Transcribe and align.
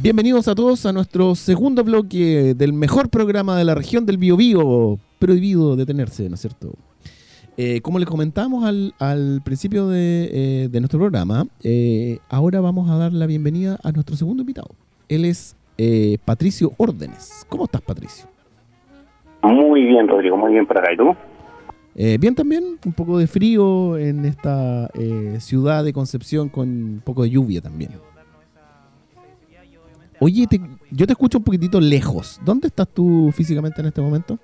Bienvenidos 0.00 0.46
a 0.46 0.54
todos 0.54 0.86
a 0.86 0.92
nuestro 0.92 1.34
segundo 1.34 1.82
bloque 1.82 2.54
del 2.54 2.72
mejor 2.72 3.10
programa 3.10 3.56
de 3.56 3.64
la 3.64 3.74
región 3.74 4.06
del 4.06 4.16
Biobío. 4.16 4.96
Prohibido 5.18 5.74
detenerse, 5.74 6.28
¿no 6.28 6.36
es 6.36 6.40
cierto? 6.40 6.72
Eh, 7.56 7.80
como 7.80 7.98
les 7.98 8.06
comentamos 8.08 8.64
al, 8.64 8.94
al 9.00 9.40
principio 9.44 9.88
de, 9.88 10.30
eh, 10.32 10.68
de, 10.70 10.80
nuestro 10.80 11.00
programa, 11.00 11.46
eh, 11.64 12.20
ahora 12.28 12.60
vamos 12.60 12.88
a 12.88 12.96
dar 12.96 13.12
la 13.12 13.26
bienvenida 13.26 13.76
a 13.82 13.90
nuestro 13.90 14.14
segundo 14.14 14.42
invitado. 14.42 14.68
Él 15.08 15.24
es 15.24 15.56
Patricio 16.24 16.70
Órdenes. 16.76 17.44
¿Cómo 17.48 17.64
estás, 17.64 17.82
Patricio? 17.82 18.28
Muy 19.42 19.82
bien, 19.82 20.06
Rodrigo, 20.06 20.36
muy 20.36 20.52
bien 20.52 20.64
para 20.64 20.80
acá. 20.80 20.92
¿Y 20.92 20.96
tú? 20.96 21.16
bien 22.20 22.36
también, 22.36 22.78
un 22.86 22.92
poco 22.92 23.18
de 23.18 23.26
frío 23.26 23.98
en 23.98 24.24
esta 24.24 24.88
ciudad 25.40 25.82
de 25.82 25.92
Concepción 25.92 26.48
con 26.48 26.68
un 26.68 27.02
poco 27.04 27.24
de 27.24 27.30
lluvia 27.30 27.60
también. 27.60 27.90
Oye, 30.20 30.46
yo 30.90 31.06
te 31.06 31.12
escucho 31.12 31.38
un 31.38 31.44
poquitito 31.44 31.80
lejos. 31.80 32.40
¿Dónde 32.44 32.68
estás 32.68 32.88
tú 32.88 33.30
físicamente 33.32 33.80
en 33.80 33.86
este 33.88 34.00
momento? 34.00 34.38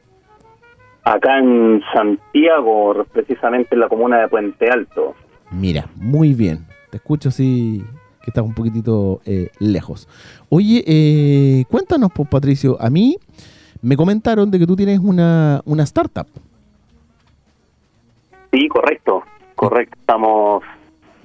Acá 1.02 1.38
en 1.38 1.82
Santiago, 1.92 3.04
precisamente 3.12 3.74
en 3.74 3.80
la 3.80 3.88
comuna 3.88 4.20
de 4.20 4.28
Puente 4.28 4.70
Alto. 4.70 5.14
Mira, 5.50 5.88
muy 5.96 6.32
bien. 6.32 6.66
Te 6.90 6.96
escucho 6.96 7.28
así 7.28 7.84
que 8.22 8.30
estás 8.30 8.44
un 8.44 8.54
poquitito 8.54 9.20
eh, 9.26 9.50
lejos. 9.58 10.08
Oye, 10.48 10.82
eh, 10.86 11.64
cuéntanos, 11.68 12.10
pues, 12.14 12.28
Patricio. 12.28 12.78
A 12.80 12.88
mí 12.88 13.18
me 13.82 13.96
comentaron 13.96 14.50
de 14.50 14.58
que 14.58 14.66
tú 14.66 14.76
tienes 14.76 14.98
una, 14.98 15.60
una 15.66 15.82
startup. 15.82 16.26
Sí, 18.50 18.66
correcto. 18.68 19.22
Correcto. 19.56 19.96
Estamos 20.00 20.62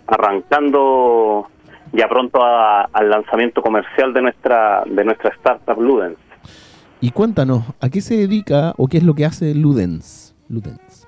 arrancando 0.08 1.48
ya 1.94 2.08
pronto 2.08 2.40
al 2.44 3.10
lanzamiento 3.10 3.62
comercial 3.62 4.14
de 4.14 4.22
nuestra 4.22 4.84
de 4.86 5.04
nuestra 5.04 5.30
startup 5.32 5.80
Ludens. 5.80 6.18
Y 7.02 7.12
cuéntanos, 7.12 7.64
¿a 7.80 7.90
qué 7.90 8.02
se 8.02 8.16
dedica 8.18 8.74
o 8.78 8.88
qué 8.88 8.98
es 8.98 9.04
lo 9.04 9.14
que 9.14 9.26
hace 9.26 9.56
Ludens? 9.56 10.36
Ludens. 10.50 11.08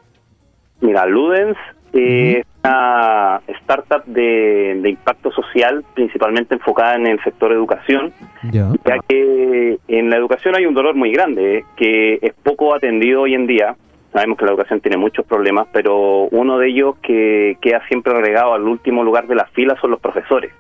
Mira, 0.80 1.06
Ludens 1.06 1.58
es 1.92 2.46
una 2.64 3.42
startup 3.48 4.06
de, 4.06 4.82
impacto 4.86 5.32
social, 5.32 5.84
principalmente 5.94 6.56
enfocada 6.56 6.95
en 6.95 7.08
el 7.08 7.22
sector 7.23 7.52
educación, 7.52 8.14
ya. 8.52 8.72
que 9.08 9.80
en 9.90 10.10
la 10.10 10.16
educación 10.16 10.56
hay 10.56 10.66
un 10.66 10.73
dolor 10.73 10.95
muy 10.95 11.12
grande, 11.12 11.58
¿eh? 11.58 11.66
que 11.76 12.20
es 12.22 12.34
poco 12.42 12.73
atendido 12.73 13.22
hoy 13.22 13.34
en 13.34 13.48
día. 13.48 13.76
Sabemos 14.14 14.38
que 14.38 14.45
la 14.45 14.52
educación 14.52 14.82
tiene 14.82 14.98
muchos 14.98 15.26
problemas, 15.26 15.68
pero 15.72 16.28
uno 16.32 16.58
de 16.58 16.70
ellos 16.70 16.95
que 17.02 17.58
queda 17.62 17.82
siempre 17.88 18.14
relegado 18.14 18.54
al 18.54 18.64
último 18.64 19.04
lugar 19.04 19.28
de 19.28 19.36
la 19.36 19.45
fila 19.48 19.78
son 19.80 19.92
los 19.92 20.00
profesores 20.00 20.52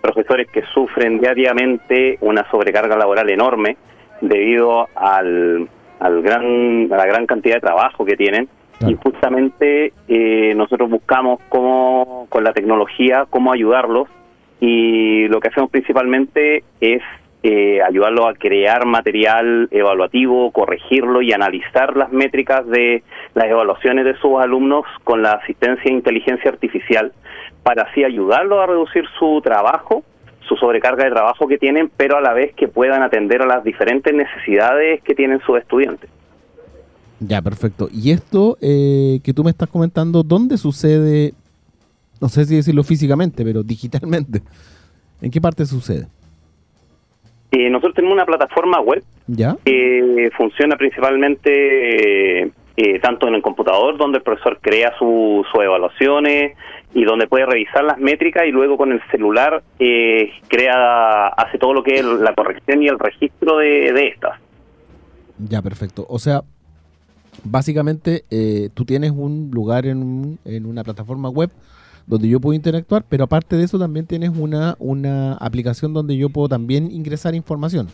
profesores 0.00 0.48
que 0.50 0.62
sufren 0.74 1.20
diariamente 1.20 2.18
una 2.20 2.48
sobrecarga 2.50 2.96
laboral 2.96 3.28
enorme 3.30 3.76
debido 4.20 4.88
al, 4.94 5.68
al 5.98 6.22
gran, 6.22 6.92
a 6.92 6.96
la 6.96 7.06
gran 7.06 7.26
cantidad 7.26 7.56
de 7.56 7.60
trabajo 7.60 8.04
que 8.04 8.16
tienen. 8.16 8.48
Y 8.86 8.94
justamente 8.94 9.92
eh, 10.08 10.54
nosotros 10.56 10.88
buscamos 10.88 11.40
cómo, 11.50 12.26
con 12.30 12.44
la 12.44 12.54
tecnología, 12.54 13.26
cómo 13.28 13.52
ayudarlos. 13.52 14.08
Y 14.58 15.28
lo 15.28 15.40
que 15.40 15.48
hacemos 15.48 15.70
principalmente 15.70 16.64
es 16.80 17.02
eh, 17.42 17.80
ayudarlos 17.82 18.26
a 18.26 18.34
crear 18.34 18.84
material 18.84 19.68
evaluativo, 19.70 20.50
corregirlo 20.50 21.22
y 21.22 21.32
analizar 21.32 21.96
las 21.96 22.12
métricas 22.12 22.66
de 22.66 23.02
las 23.34 23.46
evaluaciones 23.46 24.04
de 24.04 24.14
sus 24.18 24.38
alumnos 24.38 24.84
con 25.04 25.22
la 25.22 25.32
asistencia 25.32 25.84
de 25.84 25.92
inteligencia 25.92 26.50
artificial 26.50 27.12
para 27.62 27.84
así 27.84 28.04
ayudarlos 28.04 28.60
a 28.60 28.66
reducir 28.66 29.04
su 29.18 29.40
trabajo, 29.42 30.02
su 30.46 30.56
sobrecarga 30.56 31.04
de 31.04 31.10
trabajo 31.10 31.46
que 31.46 31.56
tienen, 31.56 31.90
pero 31.96 32.18
a 32.18 32.20
la 32.20 32.34
vez 32.34 32.54
que 32.54 32.68
puedan 32.68 33.02
atender 33.02 33.40
a 33.40 33.46
las 33.46 33.64
diferentes 33.64 34.12
necesidades 34.14 35.02
que 35.02 35.14
tienen 35.14 35.40
sus 35.46 35.58
estudiantes. 35.58 36.10
Ya, 37.20 37.40
perfecto. 37.42 37.88
Y 37.92 38.10
esto 38.10 38.58
eh, 38.60 39.20
que 39.22 39.32
tú 39.32 39.44
me 39.44 39.50
estás 39.50 39.68
comentando, 39.68 40.22
¿dónde 40.22 40.56
sucede? 40.56 41.34
No 42.20 42.28
sé 42.28 42.44
si 42.44 42.56
decirlo 42.56 42.82
físicamente, 42.82 43.44
pero 43.44 43.62
digitalmente. 43.62 44.42
¿En 45.22 45.30
qué 45.30 45.40
parte 45.40 45.64
sucede? 45.66 46.06
Eh, 47.52 47.68
nosotros 47.68 47.94
tenemos 47.94 48.14
una 48.14 48.26
plataforma 48.26 48.80
web 48.80 49.02
¿Ya? 49.26 49.56
que 49.64 50.30
funciona 50.36 50.76
principalmente 50.76 52.42
eh, 52.42 53.00
tanto 53.02 53.26
en 53.28 53.34
el 53.34 53.42
computador, 53.42 53.96
donde 53.96 54.18
el 54.18 54.24
profesor 54.24 54.58
crea 54.60 54.92
sus 54.98 55.46
evaluaciones, 55.54 56.56
y 56.92 57.04
donde 57.04 57.26
puede 57.26 57.46
revisar 57.46 57.84
las 57.84 57.98
métricas 57.98 58.44
y 58.46 58.50
luego 58.50 58.76
con 58.76 58.92
el 58.92 59.00
celular 59.10 59.62
eh, 59.78 60.30
crea 60.48 61.28
hace 61.28 61.58
todo 61.58 61.72
lo 61.72 61.82
que 61.82 61.96
es 61.96 62.04
la 62.04 62.34
corrección 62.34 62.82
y 62.82 62.88
el 62.88 62.98
registro 62.98 63.58
de, 63.58 63.92
de 63.92 64.08
estas. 64.08 64.40
Ya, 65.38 65.62
perfecto. 65.62 66.04
O 66.08 66.18
sea, 66.18 66.42
básicamente 67.44 68.24
eh, 68.30 68.70
tú 68.74 68.84
tienes 68.84 69.12
un 69.12 69.50
lugar 69.52 69.86
en, 69.86 70.38
en 70.44 70.66
una 70.66 70.82
plataforma 70.82 71.28
web 71.28 71.50
donde 72.10 72.28
yo 72.28 72.40
puedo 72.40 72.54
interactuar, 72.54 73.04
pero 73.08 73.24
aparte 73.24 73.54
de 73.54 73.62
eso 73.62 73.78
también 73.78 74.04
tienes 74.04 74.30
una, 74.36 74.74
una 74.80 75.34
aplicación 75.34 75.94
donde 75.94 76.16
yo 76.16 76.28
puedo 76.28 76.48
también 76.48 76.90
ingresar 76.90 77.36
información 77.36 77.86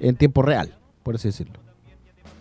en 0.00 0.16
tiempo 0.16 0.42
real, 0.42 0.68
por 1.02 1.14
así 1.14 1.28
decirlo. 1.28 1.54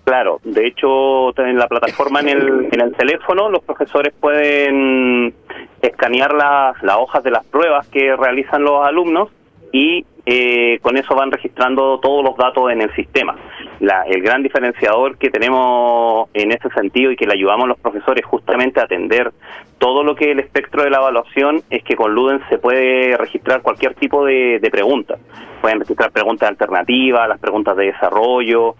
Claro, 0.03 0.41
de 0.43 0.67
hecho, 0.67 1.29
en 1.39 1.57
la 1.57 1.67
plataforma 1.67 2.19
en 2.19 2.27
el, 2.27 2.67
en 2.69 2.81
el 2.81 2.93
teléfono 2.93 3.49
los 3.49 3.63
profesores 3.63 4.13
pueden 4.19 5.33
escanear 5.81 6.33
las, 6.33 6.83
las 6.83 6.97
hojas 6.97 7.23
de 7.23 7.31
las 7.31 7.45
pruebas 7.45 7.87
que 7.87 8.13
realizan 8.17 8.61
los 8.63 8.85
alumnos 8.85 9.29
y 9.73 10.05
eh, 10.25 10.79
con 10.81 10.95
eso 10.95 11.15
van 11.15 11.31
registrando 11.31 11.99
todos 11.99 12.23
los 12.23 12.37
datos 12.37 12.71
en 12.71 12.81
el 12.81 12.93
sistema. 12.95 13.35
La, 13.81 14.03
el 14.03 14.21
gran 14.21 14.41
diferenciador 14.41 15.17
que 15.17 15.29
tenemos 15.29 16.29
en 16.33 16.53
ese 16.53 16.69
sentido 16.69 17.11
y 17.11 17.17
que 17.17 17.25
le 17.25 17.33
ayudamos 17.33 17.65
a 17.65 17.67
los 17.69 17.79
profesores 17.79 18.23
justamente 18.23 18.79
a 18.79 18.83
atender 18.83 19.33
todo 19.79 20.03
lo 20.03 20.15
que 20.15 20.25
es 20.25 20.31
el 20.31 20.39
espectro 20.39 20.83
de 20.83 20.91
la 20.91 20.97
evaluación 20.97 21.61
es 21.69 21.83
que 21.83 21.95
con 21.95 22.13
Luden 22.13 22.39
se 22.49 22.59
puede 22.59 23.17
registrar 23.17 23.61
cualquier 23.61 23.95
tipo 23.95 24.23
de, 24.23 24.59
de 24.59 24.71
preguntas. 24.71 25.19
Pueden 25.59 25.79
registrar 25.79 26.11
preguntas 26.11 26.47
alternativas, 26.47 27.27
las 27.27 27.39
preguntas 27.39 27.75
de 27.75 27.87
desarrollo, 27.87 28.75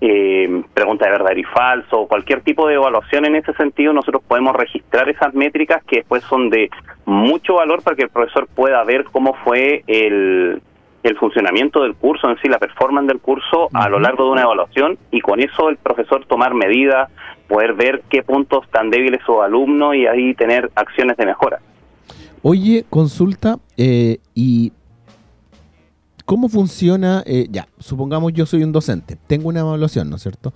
eh, 0.00 0.62
pregunta 0.74 1.06
de 1.06 1.12
verdad 1.12 1.36
y 1.36 1.44
falso, 1.44 2.06
cualquier 2.06 2.42
tipo 2.42 2.66
de 2.68 2.74
evaluación 2.74 3.24
en 3.24 3.36
ese 3.36 3.52
sentido, 3.54 3.92
nosotros 3.92 4.22
podemos 4.26 4.54
registrar 4.54 5.08
esas 5.08 5.32
métricas 5.34 5.82
que 5.84 5.96
después 5.96 6.22
son 6.24 6.50
de 6.50 6.70
mucho 7.04 7.54
valor 7.54 7.82
para 7.82 7.96
que 7.96 8.02
el 8.02 8.10
profesor 8.10 8.46
pueda 8.54 8.82
ver 8.84 9.04
cómo 9.04 9.34
fue 9.44 9.82
el, 9.86 10.60
el 11.02 11.16
funcionamiento 11.16 11.82
del 11.82 11.94
curso 11.94 12.28
en 12.28 12.36
sí, 12.38 12.48
la 12.48 12.58
performance 12.58 13.08
del 13.08 13.20
curso 13.20 13.68
a 13.72 13.88
lo 13.88 13.98
largo 13.98 14.24
de 14.24 14.30
una 14.32 14.42
evaluación 14.42 14.98
y 15.10 15.20
con 15.20 15.40
eso 15.40 15.68
el 15.68 15.76
profesor 15.76 16.24
tomar 16.26 16.52
medidas, 16.54 17.10
poder 17.48 17.74
ver 17.74 18.02
qué 18.10 18.22
puntos 18.22 18.64
están 18.64 18.90
débiles 18.90 19.20
su 19.24 19.40
alumno 19.40 19.94
y 19.94 20.06
ahí 20.06 20.34
tener 20.34 20.70
acciones 20.74 21.16
de 21.16 21.26
mejora. 21.26 21.60
Oye, 22.42 22.84
consulta, 22.90 23.56
eh, 23.76 24.18
y 24.34 24.72
¿Cómo 26.26 26.48
funciona? 26.48 27.22
Eh, 27.24 27.46
ya, 27.50 27.68
supongamos 27.78 28.32
yo 28.32 28.46
soy 28.46 28.64
un 28.64 28.72
docente, 28.72 29.16
tengo 29.28 29.48
una 29.48 29.60
evaluación, 29.60 30.10
¿no 30.10 30.16
es 30.16 30.22
cierto? 30.22 30.52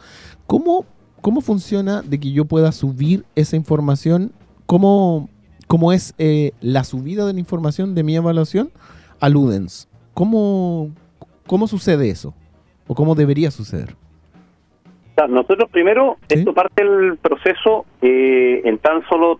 ¿Cómo, 0.48 0.84
cómo 1.20 1.41
funciona 1.41 2.03
de 2.03 2.19
que 2.19 2.32
yo 2.32 2.44
pueda 2.44 2.72
subir 2.72 3.25
esa 3.36 3.54
información? 3.54 4.32
¿Cómo, 4.66 5.28
cómo 5.69 5.92
es 5.92 6.12
eh, 6.19 6.50
la 6.60 6.82
subida 6.82 7.25
de 7.25 7.34
la 7.34 7.38
información 7.38 7.94
de 7.94 8.03
mi 8.03 8.16
evaluación 8.16 8.72
a 9.20 9.28
Ludens? 9.28 9.88
¿Cómo, 10.12 10.91
¿Cómo 11.47 11.69
sucede 11.69 12.10
eso? 12.10 12.34
¿O 12.88 12.97
cómo 12.97 13.14
debería 13.14 13.53
suceder? 13.53 13.94
Nosotros 15.28 15.70
primero, 15.70 16.16
esto 16.28 16.53
parte 16.53 16.82
del 16.82 17.16
proceso 17.19 17.84
eh, 18.03 18.62
en 18.64 18.78
tan 18.78 19.06
solo 19.09 19.38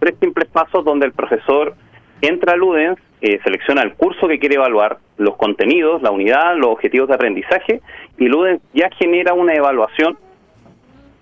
tres 0.00 0.14
simples 0.20 0.48
pasos 0.50 0.84
donde 0.84 1.06
el 1.06 1.12
profesor 1.12 1.76
entra 2.22 2.54
a 2.54 2.56
Ludens, 2.56 2.98
eh, 3.20 3.38
selecciona 3.44 3.82
el 3.82 3.94
curso 3.94 4.26
que 4.26 4.38
quiere 4.38 4.54
evaluar, 4.54 4.98
los 5.18 5.36
contenidos, 5.36 6.02
la 6.02 6.10
unidad, 6.10 6.56
los 6.56 6.70
objetivos 6.70 7.08
de 7.08 7.14
aprendizaje, 7.14 7.80
y 8.18 8.26
Ludens 8.26 8.62
ya 8.72 8.88
genera 8.98 9.34
una 9.34 9.54
evaluación, 9.54 10.16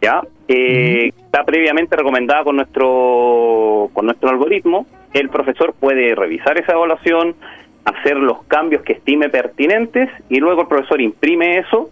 ¿ya? 0.01 0.23
Eh, 0.49 1.11
está 1.25 1.45
previamente 1.45 1.97
recomendada 1.97 2.45
con 2.45 2.57
nuestro, 2.57 3.91
con 3.93 4.07
nuestro 4.07 4.31
algoritmo. 4.31 4.87
El 5.13 5.29
profesor 5.29 5.75
puede 5.79 6.15
revisar 6.15 6.59
esa 6.59 6.73
evaluación, 6.73 7.35
hacer 7.85 8.17
los 8.17 8.43
cambios 8.45 8.83
que 8.83 8.95
estime 8.95 9.29
pertinentes, 9.29 10.09
y 10.29 10.39
luego 10.39 10.63
el 10.63 10.69
profesor 10.69 11.01
imprime 11.01 11.59
eso, 11.59 11.91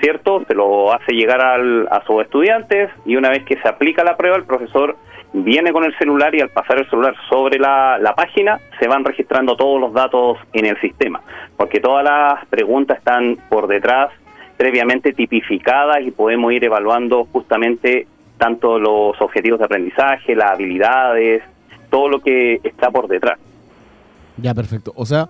¿cierto? 0.00 0.44
Se 0.46 0.54
lo 0.54 0.92
hace 0.92 1.12
llegar 1.12 1.40
al, 1.40 1.88
a 1.90 2.04
sus 2.04 2.22
estudiantes, 2.22 2.90
y 3.04 3.16
una 3.16 3.30
vez 3.30 3.44
que 3.44 3.56
se 3.60 3.68
aplica 3.68 4.04
la 4.04 4.16
prueba, 4.16 4.36
el 4.36 4.44
profesor 4.44 4.96
viene 5.32 5.72
con 5.72 5.84
el 5.84 5.96
celular 5.98 6.34
y 6.34 6.40
al 6.40 6.50
pasar 6.50 6.78
el 6.78 6.88
celular 6.88 7.14
sobre 7.28 7.58
la, 7.58 8.14
página 8.16 8.60
se 8.80 8.88
van 8.88 9.04
registrando 9.04 9.56
todos 9.56 9.80
los 9.80 9.92
datos 9.92 10.38
en 10.52 10.66
el 10.66 10.80
sistema, 10.80 11.20
porque 11.56 11.80
todas 11.80 12.04
las 12.04 12.46
preguntas 12.46 12.98
están 12.98 13.36
por 13.48 13.66
detrás 13.66 14.10
previamente 14.56 15.12
tipificadas 15.12 15.98
y 16.02 16.10
podemos 16.10 16.52
ir 16.52 16.64
evaluando 16.64 17.24
justamente 17.30 18.06
tanto 18.38 18.78
los 18.78 19.20
objetivos 19.20 19.58
de 19.58 19.66
aprendizaje, 19.66 20.34
las 20.34 20.52
habilidades, 20.52 21.42
todo 21.90 22.08
lo 22.08 22.20
que 22.20 22.60
está 22.64 22.90
por 22.90 23.08
detrás. 23.08 23.38
Ya, 24.36 24.54
perfecto. 24.54 24.92
O 24.96 25.06
sea, 25.06 25.28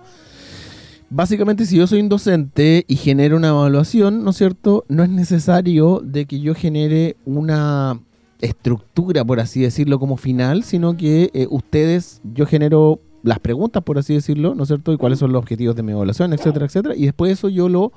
básicamente 1.09 1.65
si 1.65 1.77
yo 1.77 1.87
soy 1.87 2.01
un 2.01 2.09
docente 2.09 2.85
y 2.87 2.95
genero 2.95 3.37
una 3.37 3.49
evaluación, 3.49 4.23
¿no 4.23 4.31
es 4.31 4.37
cierto? 4.37 4.85
No 4.87 5.03
es 5.03 5.09
necesario 5.09 6.01
de 6.03 6.25
que 6.25 6.39
yo 6.39 6.55
genere 6.55 7.15
una 7.25 7.99
estructura, 8.41 9.23
por 9.25 9.39
así 9.39 9.61
decirlo, 9.61 9.99
como 9.99 10.17
final, 10.17 10.63
sino 10.63 10.95
que 10.95 11.29
eh, 11.33 11.47
ustedes, 11.49 12.21
yo 12.33 12.45
genero 12.45 12.99
las 13.23 13.39
preguntas, 13.39 13.83
por 13.83 13.97
así 13.97 14.13
decirlo, 14.13 14.55
¿no 14.55 14.63
es 14.63 14.69
cierto? 14.69 14.93
Y 14.93 14.97
cuáles 14.97 15.19
son 15.19 15.31
los 15.31 15.41
objetivos 15.41 15.75
de 15.75 15.83
mi 15.83 15.91
evaluación, 15.91 16.33
etcétera, 16.33 16.65
etcétera. 16.65 16.95
Y 16.95 17.05
después 17.05 17.31
eso 17.31 17.49
yo 17.49 17.67
lo 17.69 17.91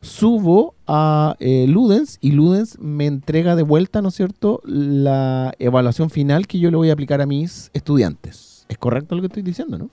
subo 0.00 0.74
a 0.86 1.34
eh, 1.40 1.66
Ludens 1.68 2.18
y 2.20 2.32
Ludens 2.32 2.78
me 2.78 3.06
entrega 3.06 3.56
de 3.56 3.62
vuelta, 3.62 4.02
¿no 4.02 4.08
es 4.08 4.14
cierto?, 4.14 4.60
la 4.64 5.52
evaluación 5.58 6.10
final 6.10 6.46
que 6.46 6.58
yo 6.58 6.70
le 6.70 6.76
voy 6.76 6.90
a 6.90 6.92
aplicar 6.92 7.20
a 7.20 7.26
mis 7.26 7.70
estudiantes. 7.74 8.66
¿Es 8.68 8.78
correcto 8.78 9.14
lo 9.14 9.22
que 9.22 9.26
estoy 9.28 9.42
diciendo, 9.42 9.78
no? 9.78 9.90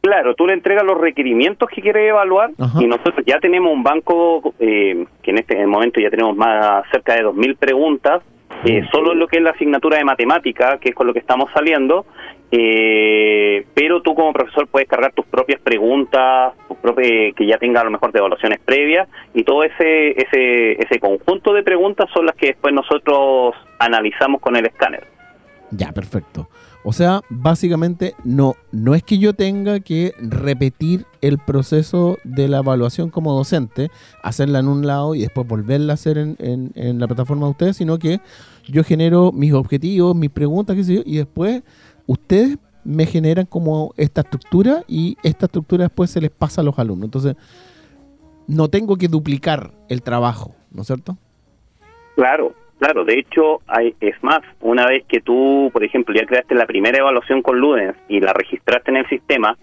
Claro, 0.00 0.34
tú 0.34 0.46
le 0.46 0.54
entregas 0.54 0.84
los 0.84 0.98
requerimientos 0.98 1.68
que 1.68 1.82
quieres 1.82 2.08
evaluar 2.08 2.52
y 2.80 2.86
nosotros 2.86 3.16
ya 3.26 3.40
tenemos 3.40 3.72
un 3.72 3.82
banco 3.82 4.54
eh, 4.60 5.04
que 5.22 5.30
en 5.32 5.38
este 5.38 5.66
momento 5.66 6.00
ya 6.00 6.08
tenemos 6.08 6.36
más 6.36 6.84
cerca 6.92 7.14
de 7.14 7.24
2.000 7.24 7.56
preguntas, 7.56 8.22
eh, 8.64 8.82
solo 8.92 9.12
en 9.12 9.18
lo 9.18 9.28
que 9.28 9.38
es 9.38 9.42
la 9.42 9.50
asignatura 9.50 9.98
de 9.98 10.04
matemática, 10.04 10.78
que 10.78 10.90
es 10.90 10.94
con 10.94 11.06
lo 11.06 11.12
que 11.12 11.20
estamos 11.20 11.50
saliendo, 11.52 12.06
eh, 12.50 13.66
pero 13.74 14.00
tú 14.02 14.14
como 14.14 14.32
profesor 14.32 14.66
puedes 14.68 14.88
cargar 14.88 15.12
tus 15.12 15.26
propias 15.26 15.60
preguntas, 15.60 16.54
que 17.36 17.46
ya 17.46 17.58
tenga 17.58 17.82
a 17.82 17.84
lo 17.84 17.90
mejor 17.90 18.10
de 18.12 18.18
evaluaciones 18.18 18.58
previas, 18.64 19.08
y 19.34 19.44
todo 19.44 19.64
ese, 19.64 20.10
ese, 20.10 20.72
ese 20.72 20.98
conjunto 20.98 21.52
de 21.52 21.62
preguntas 21.62 22.08
son 22.12 22.26
las 22.26 22.34
que 22.34 22.48
después 22.48 22.74
nosotros 22.74 23.54
analizamos 23.78 24.40
con 24.40 24.56
el 24.56 24.66
escáner. 24.66 25.04
Ya, 25.70 25.92
perfecto. 25.92 26.48
O 26.84 26.92
sea, 26.92 27.20
básicamente 27.28 28.14
no, 28.24 28.54
no 28.72 28.94
es 28.94 29.02
que 29.02 29.18
yo 29.18 29.34
tenga 29.34 29.80
que 29.80 30.14
repetir 30.18 31.04
el 31.20 31.38
proceso 31.38 32.18
de 32.24 32.48
la 32.48 32.58
evaluación 32.58 33.10
como 33.10 33.34
docente, 33.34 33.90
hacerla 34.22 34.60
en 34.60 34.68
un 34.68 34.86
lado 34.86 35.14
y 35.14 35.20
después 35.20 35.46
volverla 35.46 35.92
a 35.92 35.94
hacer 35.94 36.16
en, 36.16 36.36
en, 36.38 36.98
la 36.98 37.06
plataforma 37.06 37.46
de 37.46 37.50
ustedes, 37.50 37.76
sino 37.76 37.98
que 37.98 38.20
yo 38.68 38.84
genero 38.84 39.32
mis 39.32 39.52
objetivos, 39.52 40.14
mis 40.14 40.30
preguntas, 40.30 40.76
qué 40.76 40.84
sé 40.84 40.94
yo, 40.96 41.02
y 41.04 41.16
después 41.16 41.62
ustedes 42.06 42.58
me 42.84 43.06
generan 43.06 43.46
como 43.46 43.92
esta 43.96 44.22
estructura 44.22 44.82
y 44.86 45.16
esta 45.22 45.46
estructura 45.46 45.84
después 45.84 46.10
se 46.10 46.20
les 46.20 46.30
pasa 46.30 46.60
a 46.60 46.64
los 46.64 46.78
alumnos. 46.78 47.06
Entonces, 47.06 47.36
no 48.46 48.68
tengo 48.68 48.96
que 48.96 49.08
duplicar 49.08 49.72
el 49.88 50.02
trabajo, 50.02 50.54
¿no 50.70 50.82
es 50.82 50.86
cierto? 50.86 51.16
Claro, 52.16 52.54
Claro, 52.78 53.04
de 53.04 53.18
hecho, 53.18 53.60
hay, 53.66 53.94
es 54.00 54.22
más, 54.22 54.38
una 54.60 54.86
vez 54.86 55.04
que 55.08 55.20
tú, 55.20 55.68
por 55.72 55.82
ejemplo, 55.82 56.14
ya 56.14 56.26
creaste 56.26 56.54
la 56.54 56.66
primera 56.66 56.98
evaluación 56.98 57.42
con 57.42 57.58
Ludens 57.58 57.96
y 58.08 58.20
la 58.20 58.32
registraste 58.32 58.92
en 58.92 58.98
el 58.98 59.08
sistema, 59.08 59.56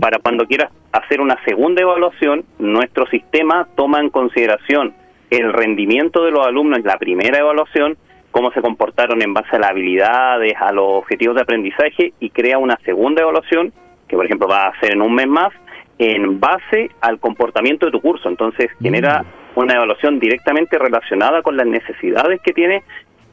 para 0.00 0.18
cuando 0.18 0.44
quieras 0.44 0.72
hacer 0.92 1.20
una 1.20 1.42
segunda 1.44 1.80
evaluación, 1.80 2.44
nuestro 2.58 3.06
sistema 3.06 3.68
toma 3.76 4.00
en 4.00 4.10
consideración 4.10 4.92
el 5.30 5.52
rendimiento 5.52 6.24
de 6.24 6.32
los 6.32 6.46
alumnos 6.46 6.80
en 6.80 6.84
la 6.84 6.98
primera 6.98 7.38
evaluación, 7.38 7.96
cómo 8.38 8.52
se 8.52 8.62
comportaron 8.62 9.20
en 9.20 9.34
base 9.34 9.56
a 9.56 9.58
las 9.58 9.70
habilidades, 9.70 10.54
a 10.60 10.70
los 10.70 10.86
objetivos 10.86 11.34
de 11.34 11.42
aprendizaje 11.42 12.12
y 12.20 12.30
crea 12.30 12.58
una 12.58 12.78
segunda 12.84 13.22
evaluación, 13.22 13.72
que 14.06 14.14
por 14.14 14.26
ejemplo 14.26 14.46
va 14.46 14.68
a 14.68 14.80
ser 14.80 14.92
en 14.92 15.02
un 15.02 15.12
mes 15.12 15.26
más, 15.26 15.52
en 15.98 16.38
base 16.38 16.90
al 17.00 17.18
comportamiento 17.18 17.86
de 17.86 17.92
tu 17.92 18.00
curso. 18.00 18.28
Entonces 18.28 18.68
genera 18.80 19.22
mm 19.22 19.48
una 19.58 19.74
evaluación 19.74 20.20
directamente 20.20 20.78
relacionada 20.78 21.42
con 21.42 21.56
las 21.56 21.66
necesidades 21.66 22.40
que 22.42 22.52
tiene 22.52 22.84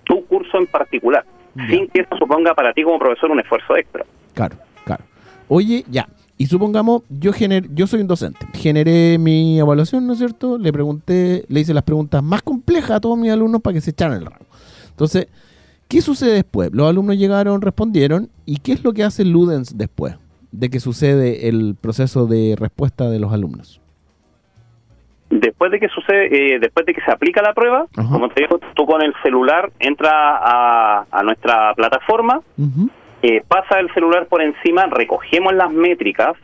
tu 0.06 0.26
curso 0.26 0.58
en 0.58 0.66
particular, 0.66 1.24
sin 1.70 1.88
que 1.88 2.02
eso 2.02 2.18
suponga 2.18 2.56
para 2.56 2.74
ti 2.74 2.82
como 2.82 2.98
profesor 2.98 3.30
un 3.30 3.40
esfuerzo 3.40 3.78
extra. 3.78 4.04
Claro, 4.34 4.56
claro. 4.84 5.04
Oye, 5.48 5.84
ya, 5.88 6.08
y 6.38 6.48
supongamos, 6.48 7.04
yo 7.10 7.32
gener, 7.32 7.64
yo 7.74 7.86
soy 7.86 8.02
un 8.02 8.08
docente, 8.08 8.46
generé 8.56 9.18
mi 9.18 9.60
evaluación, 9.60 10.08
¿no 10.08 10.14
es 10.14 10.20
cierto? 10.20 10.58
Le 10.58 10.74
pregunté, 10.74 11.46
le 11.48 11.60
hice 11.60 11.76
las 11.76 11.84
preguntas 11.84 12.24
más 12.24 12.42
complejas 12.42 12.92
a 12.92 13.00
todos 13.00 13.18
mis 13.18 13.32
alumnos 13.32 13.62
para 13.62 13.76
que 13.76 13.82
se 13.82 13.92
echaran 13.92 14.18
el 14.18 14.26
ramo. 14.26 14.46
Entonces, 14.96 15.28
¿qué 15.90 16.00
sucede 16.00 16.36
después? 16.36 16.70
Los 16.72 16.90
alumnos 16.90 17.18
llegaron, 17.18 17.62
respondieron, 17.62 18.30
¿y 18.46 18.60
qué 18.60 18.72
es 18.72 18.84
lo 18.86 18.94
que 18.94 19.04
hace 19.04 19.26
Ludens 19.26 19.78
después 19.78 20.18
de 20.54 20.70
que 20.70 20.80
sucede 20.80 21.50
el 21.50 21.76
proceso 21.80 22.28
de 22.28 22.56
respuesta 22.58 23.10
de 23.10 23.20
los 23.20 23.34
alumnos? 23.34 23.82
Después 25.30 25.70
de 25.72 25.82
que 25.82 25.90
sucede, 25.90 26.56
eh, 26.56 26.60
después 26.60 26.86
de 26.86 26.94
que 26.94 27.02
se 27.02 27.12
aplica 27.12 27.42
la 27.42 27.54
prueba, 27.54 27.88
como 27.94 28.30
te 28.30 28.44
digo, 28.44 28.58
tú 28.74 28.86
con 28.86 29.02
el 29.02 29.14
celular 29.22 29.70
entras 29.80 30.14
a, 30.14 31.22
nuestra 31.26 31.74
plataforma, 31.74 32.40
eh, 33.22 33.44
pasa 33.46 33.80
el 33.82 33.94
celular 33.94 34.28
por 34.28 34.42
encima, 34.42 34.86
recogemos 34.86 35.54
las 35.54 35.72
métricas, 35.72 36.38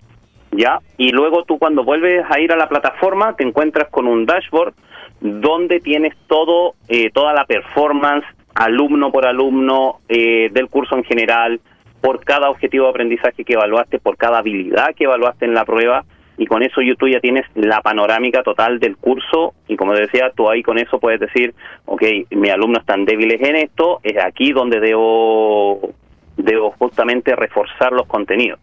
ya, 0.51 0.79
y 0.97 1.11
luego 1.11 1.45
tú 1.45 1.57
cuando 1.57 1.85
vuelves 1.85 2.25
a 2.29 2.41
ir 2.41 2.51
a 2.51 2.57
la 2.57 2.67
plataforma 2.67 3.33
te 3.37 3.45
encuentras 3.45 3.87
con 3.89 4.07
un 4.07 4.25
dashboard 4.25 4.73
donde 5.21 5.79
tienes 5.79 6.13
todo, 6.27 6.73
eh, 6.89 7.11
toda 7.11 7.33
la 7.33 7.45
performance 7.45 8.25
alumno 8.55 9.11
por 9.11 9.25
alumno 9.25 9.99
del 10.07 10.67
curso 10.69 10.95
en 10.95 11.03
general, 11.03 11.59
por 12.01 12.23
cada 12.23 12.49
objetivo 12.49 12.85
de 12.85 12.89
aprendizaje 12.89 13.43
que 13.43 13.53
evaluaste, 13.53 13.99
por 13.99 14.17
cada 14.17 14.39
habilidad 14.39 14.95
que 14.95 15.05
evaluaste 15.05 15.45
en 15.45 15.53
la 15.53 15.65
prueba 15.65 16.03
y 16.37 16.47
con 16.47 16.63
eso 16.63 16.81
tú 16.97 17.07
ya 17.07 17.19
tienes 17.19 17.45
la 17.53 17.81
panorámica 17.81 18.41
total 18.41 18.79
del 18.79 18.97
curso 18.97 19.53
y 19.67 19.75
como 19.75 19.93
decía, 19.93 20.31
tú 20.35 20.49
ahí 20.49 20.63
con 20.63 20.79
eso 20.79 20.99
puedes 20.99 21.19
decir, 21.19 21.53
ok, 21.85 22.01
mis 22.31 22.51
alumnos 22.51 22.79
están 22.79 23.05
débiles 23.05 23.39
en 23.41 23.57
esto, 23.57 23.99
es 24.01 24.17
aquí 24.17 24.51
donde 24.51 24.79
debo, 24.79 25.93
debo 26.37 26.71
justamente 26.71 27.35
reforzar 27.35 27.91
los 27.91 28.07
contenidos. 28.07 28.59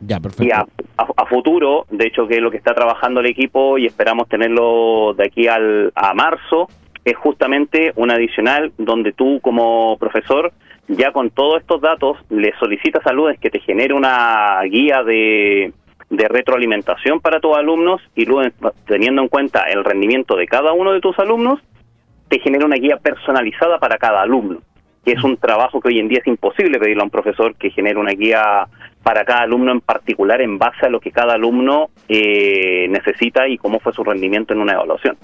Ya, 0.00 0.20
perfecto. 0.20 0.44
Y 0.44 0.50
a, 0.50 0.66
futuro, 1.26 1.86
de 1.90 2.06
hecho 2.06 2.26
que 2.26 2.34
es 2.34 2.42
lo 2.42 2.50
que 2.50 2.58
está 2.58 2.74
trabajando 2.74 3.20
el 3.20 3.26
equipo 3.26 3.78
y 3.78 3.86
esperamos 3.86 4.28
tenerlo 4.28 5.14
de 5.14 5.24
aquí 5.24 5.48
al, 5.48 5.90
a 5.94 6.12
marzo, 6.12 6.68
es 7.06 7.16
justamente 7.16 7.92
un 7.96 8.10
adicional 8.10 8.72
donde 8.76 9.12
tú 9.12 9.40
como 9.40 9.96
profesor 9.98 10.52
ya 10.88 11.12
con 11.12 11.30
todos 11.30 11.60
estos 11.60 11.80
datos 11.80 12.18
le 12.28 12.52
solicitas 12.58 13.06
a 13.06 13.12
Ludes 13.12 13.38
que 13.40 13.48
te 13.48 13.60
genere 13.60 13.94
una 13.94 14.60
guía 14.64 15.02
de 15.02 15.72
de 16.10 16.28
retroalimentación 16.28 17.20
para 17.20 17.40
tus 17.40 17.56
alumnos 17.56 18.00
y 18.14 18.24
luego 18.26 18.50
teniendo 18.86 19.22
en 19.22 19.28
cuenta 19.28 19.64
el 19.64 19.84
rendimiento 19.84 20.36
de 20.36 20.46
cada 20.46 20.72
uno 20.72 20.92
de 20.92 21.00
tus 21.00 21.18
alumnos, 21.18 21.60
te 22.28 22.38
genera 22.38 22.66
una 22.66 22.76
guía 22.76 22.96
personalizada 22.96 23.78
para 23.78 23.98
cada 23.98 24.22
alumno, 24.22 24.60
que 25.04 25.12
es 25.12 25.24
un 25.24 25.36
trabajo 25.36 25.80
que 25.80 25.88
hoy 25.88 25.98
en 25.98 26.08
día 26.08 26.20
es 26.20 26.26
imposible 26.26 26.78
pedirle 26.78 27.02
a 27.02 27.04
un 27.04 27.10
profesor 27.10 27.54
que 27.56 27.70
genere 27.70 27.98
una 27.98 28.12
guía 28.12 28.66
para 29.02 29.24
cada 29.24 29.42
alumno 29.42 29.72
en 29.72 29.80
particular 29.80 30.40
en 30.40 30.58
base 30.58 30.86
a 30.86 30.90
lo 30.90 31.00
que 31.00 31.12
cada 31.12 31.34
alumno 31.34 31.90
eh, 32.08 32.86
necesita 32.88 33.48
y 33.48 33.58
cómo 33.58 33.80
fue 33.80 33.92
su 33.92 34.02
rendimiento 34.02 34.52
en 34.52 34.60
una 34.60 34.72
evaluación. 34.72 35.16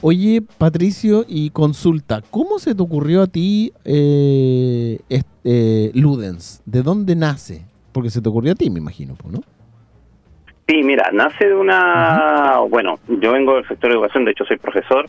Oye, 0.00 0.42
Patricio, 0.58 1.24
y 1.26 1.50
consulta, 1.50 2.22
¿cómo 2.30 2.60
se 2.60 2.74
te 2.74 2.82
ocurrió 2.82 3.22
a 3.22 3.26
ti 3.26 3.72
eh, 3.84 5.00
este, 5.08 5.90
Ludens? 5.94 6.62
¿De 6.66 6.82
dónde 6.82 7.16
nace? 7.16 7.64
Porque 7.92 8.10
se 8.10 8.22
te 8.22 8.28
ocurrió 8.28 8.52
a 8.52 8.54
ti, 8.54 8.70
me 8.70 8.78
imagino, 8.78 9.16
¿no? 9.28 9.40
Sí, 10.68 10.82
mira, 10.84 11.10
nace 11.12 11.48
de 11.48 11.54
una... 11.54 12.58
Bueno, 12.70 13.00
yo 13.08 13.32
vengo 13.32 13.56
del 13.56 13.66
sector 13.66 13.90
de 13.90 13.96
educación, 13.96 14.24
de 14.24 14.30
hecho 14.30 14.44
soy 14.44 14.58
profesor. 14.58 15.06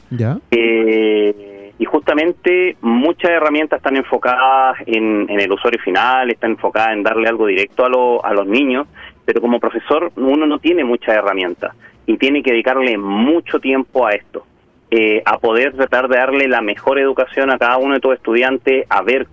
Eh, 0.50 1.74
y 1.78 1.86
justamente 1.86 2.76
muchas 2.82 3.30
herramientas 3.30 3.78
están 3.78 3.96
enfocadas 3.96 4.78
en, 4.88 5.30
el 5.30 5.52
usuario 5.52 5.80
final, 5.82 6.32
están 6.32 6.52
enfocadas 6.52 6.94
en 6.94 7.04
darle 7.04 7.30
algo 7.30 7.46
directo 7.46 7.86
a, 7.86 8.28
a 8.28 8.34
los 8.34 8.48
niños, 8.48 8.88
pero 9.24 9.40
como 9.40 9.60
profesor 9.60 10.12
uno 10.16 10.48
no 10.48 10.58
tiene 10.58 10.84
muchas 10.84 11.16
herramientas 11.16 11.76
y 12.08 12.18
tiene 12.18 12.42
que 12.42 12.52
dedicarle 12.52 12.98
mucho 12.98 13.60
tiempo 13.60 14.08
a 14.08 14.12
esto, 14.12 14.46
eh, 14.92 15.22
a 15.26 15.38
poder 15.38 15.76
tratar 15.76 16.08
de 16.08 16.18
darle 16.18 16.48
la 16.48 16.62
mejor 16.62 17.00
educación 17.00 17.52
a 17.52 17.58
cada 17.58 17.78
uno 17.78 17.94
de 17.94 18.00
tus 18.00 18.16
estudiantes, 18.16 18.86
a 18.90 19.02
ver 19.02 19.28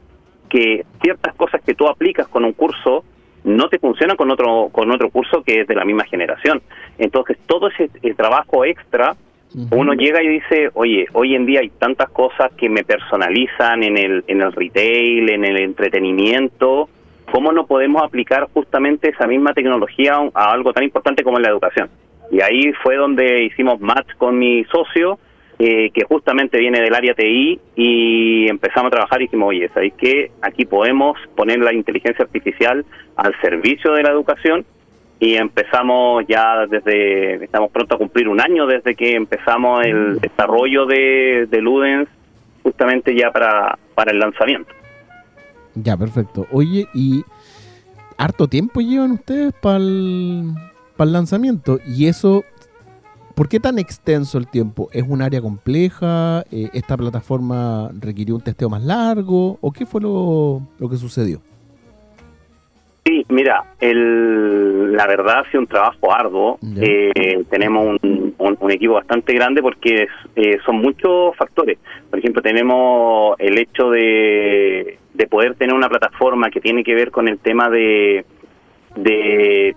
que 0.49 0.85
ciertas 1.03 1.35
cosas 1.35 1.63
que 1.63 1.75
tú 1.75 1.89
aplicas 1.89 2.29
con 2.29 2.45
un 2.45 2.53
curso 2.53 3.05
no 3.45 3.69
te 3.69 3.79
funciona 3.79 4.17
con 4.17 4.31
otro 4.31 4.69
con 4.71 4.91
otro 4.91 5.09
curso 5.11 5.43
que 5.43 5.61
es 5.61 5.69
de 5.69 5.75
la 5.75 5.85
misma 5.85 6.05
generación. 6.05 6.61
Entonces, 6.99 7.39
todo 7.47 7.69
ese 7.69 7.89
trabajo 8.15 8.65
extra, 8.65 9.15
uno 9.71 9.95
llega 9.95 10.23
y 10.23 10.29
dice, 10.29 10.71
oye, 10.75 11.07
hoy 11.15 11.35
en 11.35 11.47
día 11.47 11.61
hay 11.61 11.71
tantas 11.71 12.11
cosas 12.11 12.53
que 12.59 12.69
me 12.69 12.85
personalizan 12.85 13.83
en 13.83 13.97
el, 13.97 14.25
en 14.27 14.43
el 14.43 14.53
retail, 14.53 15.31
en 15.31 15.45
el 15.45 15.57
entretenimiento, 15.59 16.91
¿cómo 17.33 17.53
no 17.53 17.67
podemos 17.67 18.03
aplicar 18.03 18.49
justamente 18.53 19.11
esa 19.11 19.27
misma 19.27 19.55
tecnología 19.55 20.19
a 20.35 20.53
algo 20.53 20.73
tan 20.73 20.85
importante 20.85 21.23
como 21.23 21.39
la 21.39 21.49
educación? 21.49 21.89
Y 22.31 22.43
ahí 22.43 22.73
fue 22.83 22.97
donde 22.97 23.45
hicimos 23.45 23.81
match 23.81 24.15
con 24.19 24.39
mi 24.39 24.65
socio 24.65 25.19
eh, 25.59 25.91
que 25.91 26.05
justamente 26.05 26.59
viene 26.59 26.81
del 26.81 26.95
área 26.95 27.15
TI 27.15 27.59
y 27.77 28.49
empezamos 28.49 28.89
a 28.89 28.97
trabajar 28.97 29.21
y 29.21 29.25
dijimos, 29.25 29.49
oye, 29.49 29.69
¿sabéis 29.73 29.95
que 29.95 30.31
aquí 30.43 30.65
podemos 30.65 31.17
poner 31.35 31.59
la 31.61 31.73
inteligencia 31.73 32.25
artificial 32.25 32.85
al 33.17 33.35
servicio 33.41 33.93
de 33.93 34.03
la 34.03 34.11
educación? 34.11 34.65
Y 35.19 35.35
empezamos 35.37 36.25
ya 36.29 36.67
desde, 36.67 37.45
estamos 37.45 37.71
pronto 37.71 37.95
a 37.95 37.99
cumplir 37.99 38.29
un 38.29 38.41
año 38.41 38.67
desde 38.67 38.95
que 38.95 39.13
empezamos 39.13 39.85
el 39.87 40.17
mm. 40.17 40.19
desarrollo 40.19 40.85
de, 40.85 41.47
de 41.51 41.61
Ludens 41.63 42.09
justamente 42.63 43.17
ya 43.17 43.31
para, 43.31 43.79
para 43.95 44.13
el 44.13 44.19
lanzamiento. 44.19 44.71
Ya, 45.75 45.97
perfecto. 45.97 46.47
Oye, 46.53 46.87
¿y 46.93 47.25
harto 48.19 48.47
tiempo 48.49 48.81
llevan 48.81 49.13
ustedes 49.13 49.55
para 49.55 49.79
para 50.97 51.09
el 51.09 51.13
lanzamiento. 51.13 51.79
Y 51.87 52.07
eso, 52.07 52.45
¿por 53.37 53.49
qué 53.49 53.61
tan 53.61 53.79
extenso 53.79 54.39
el 54.39 54.49
tiempo? 54.49 54.89
¿Es 54.93 55.05
un 55.07 55.23
área 55.23 55.41
compleja? 55.41 56.43
Eh, 56.51 56.71
¿Esta 56.73 56.97
plataforma 56.97 57.91
requirió 58.01 58.35
un 58.35 58.41
testeo 58.41 58.69
más 58.69 58.83
largo? 58.83 59.59
¿O 59.61 59.71
qué 59.73 59.87
fue 59.87 60.01
lo, 60.01 60.63
lo 60.79 60.89
que 60.89 60.97
sucedió? 60.97 61.41
Sí, 63.05 63.25
mira, 63.29 63.63
el, 63.79 64.93
la 64.97 65.07
verdad 65.07 65.41
ha 65.41 65.51
sido 65.51 65.61
un 65.61 65.67
trabajo 65.69 66.13
arduo. 66.13 66.59
Eh, 66.77 67.45
tenemos 67.49 67.99
un, 68.03 68.35
un, 68.39 68.71
equipo 68.73 68.95
bastante 68.95 69.33
grande 69.33 69.63
porque 69.63 70.09
eh, 70.35 70.59
son 70.65 70.79
muchos 70.79 71.37
factores. 71.37 71.79
Por 72.11 72.19
ejemplo, 72.19 72.43
tenemos 72.43 73.37
el 73.39 73.59
hecho 73.59 73.91
de, 73.91 74.99
de 75.15 75.27
poder 75.29 75.55
tener 75.55 75.77
una 75.77 75.89
plataforma 75.89 76.51
que 76.51 76.61
tiene 76.61 76.83
que 76.83 76.95
ver 76.95 77.13
con 77.13 77.29
el 77.29 77.39
tema 77.39 77.71
de, 77.71 78.25
de 78.97 79.77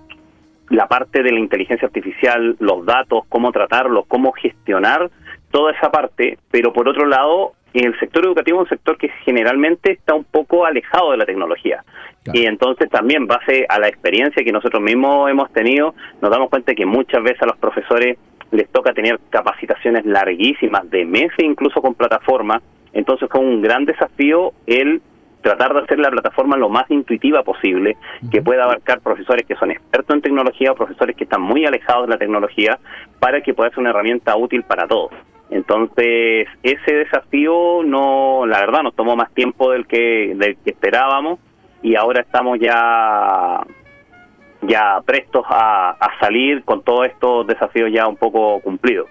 la 0.70 0.88
parte 0.88 1.24
de 1.24 1.32
la 1.32 1.40
inteligencia 1.40 1.88
artificial, 1.88 2.56
los 2.60 2.86
datos, 2.86 3.24
cómo 3.30 3.52
tratarlos, 3.52 4.06
cómo 4.08 4.32
gestionar 4.32 5.10
toda 5.52 5.72
esa 5.72 5.92
parte, 5.92 6.38
pero 6.52 6.72
por 6.72 6.88
otro 6.88 7.06
lado, 7.06 7.54
el 7.74 7.98
sector 8.00 8.26
educativo 8.26 8.60
es 8.60 8.64
un 8.64 8.70
sector 8.70 8.98
que 8.98 9.10
generalmente 9.26 9.92
está 9.92 10.14
un 10.14 10.24
poco 10.24 10.66
alejado 10.66 11.12
de 11.12 11.18
la 11.18 11.26
tecnología. 11.26 11.84
Y 12.34 12.46
entonces 12.46 12.90
también, 12.90 13.28
base 13.28 13.66
a 13.68 13.80
la 13.80 13.88
experiencia 13.88 14.44
que 14.44 14.52
nosotros 14.52 14.82
mismos 14.82 15.30
hemos 15.30 15.52
tenido, 15.52 15.96
nos 16.22 16.32
damos 16.32 16.50
cuenta 16.50 16.76
que 16.76 16.86
muchas 16.86 17.24
veces 17.24 17.42
a 17.42 17.48
los 17.48 17.58
profesores 17.58 18.18
les 18.52 18.70
toca 18.70 18.94
tener 18.94 19.20
capacitaciones 19.30 20.06
larguísimas, 20.06 20.90
de 20.90 21.06
meses 21.06 21.40
incluso 21.40 21.82
con 21.82 21.94
plataforma. 21.94 22.62
Entonces 22.94 23.30
fue 23.32 23.42
un 23.42 23.62
gran 23.62 23.86
desafío 23.86 24.54
el 24.66 25.02
tratar 25.42 25.74
de 25.74 25.82
hacer 25.82 26.00
la 26.00 26.10
plataforma 26.10 26.58
lo 26.58 26.70
más 26.70 26.90
intuitiva 26.92 27.44
posible, 27.44 27.98
que 28.32 28.42
pueda 28.42 28.64
abarcar 28.66 29.00
profesores 29.02 29.46
que 29.46 29.56
son 29.56 29.72
expertos 29.72 30.16
en 30.16 30.22
tecnología 30.22 30.72
o 30.72 30.76
profesores 30.76 31.16
que 31.16 31.24
están 31.24 31.42
muy 31.42 31.66
alejados 31.66 32.08
de 32.08 32.14
la 32.14 32.18
tecnología, 32.18 32.80
para 33.20 33.42
que 33.42 33.54
pueda 33.54 33.70
ser 33.70 33.80
una 33.80 33.92
herramienta 33.92 34.36
útil 34.36 34.64
para 34.64 34.88
todos. 34.88 35.12
Entonces, 35.50 36.48
ese 36.62 36.94
desafío 36.94 37.82
no, 37.84 38.46
la 38.46 38.60
verdad, 38.60 38.84
nos 38.84 38.96
tomó 38.96 39.16
más 39.16 39.34
tiempo 39.34 39.72
del 39.72 39.88
que, 39.88 40.36
del 40.36 40.58
que 40.58 40.72
esperábamos 40.72 41.40
y 41.82 41.96
ahora 41.96 42.22
estamos 42.22 42.60
ya 42.60 43.66
ya 44.62 45.02
prestos 45.06 45.46
a, 45.50 45.98
salir 46.20 46.64
con 46.64 46.84
todos 46.84 47.08
estos 47.08 47.48
desafíos 47.48 47.90
ya 47.94 48.08
un 48.08 48.18
poco 48.18 48.60
cumplidos. 48.60 49.08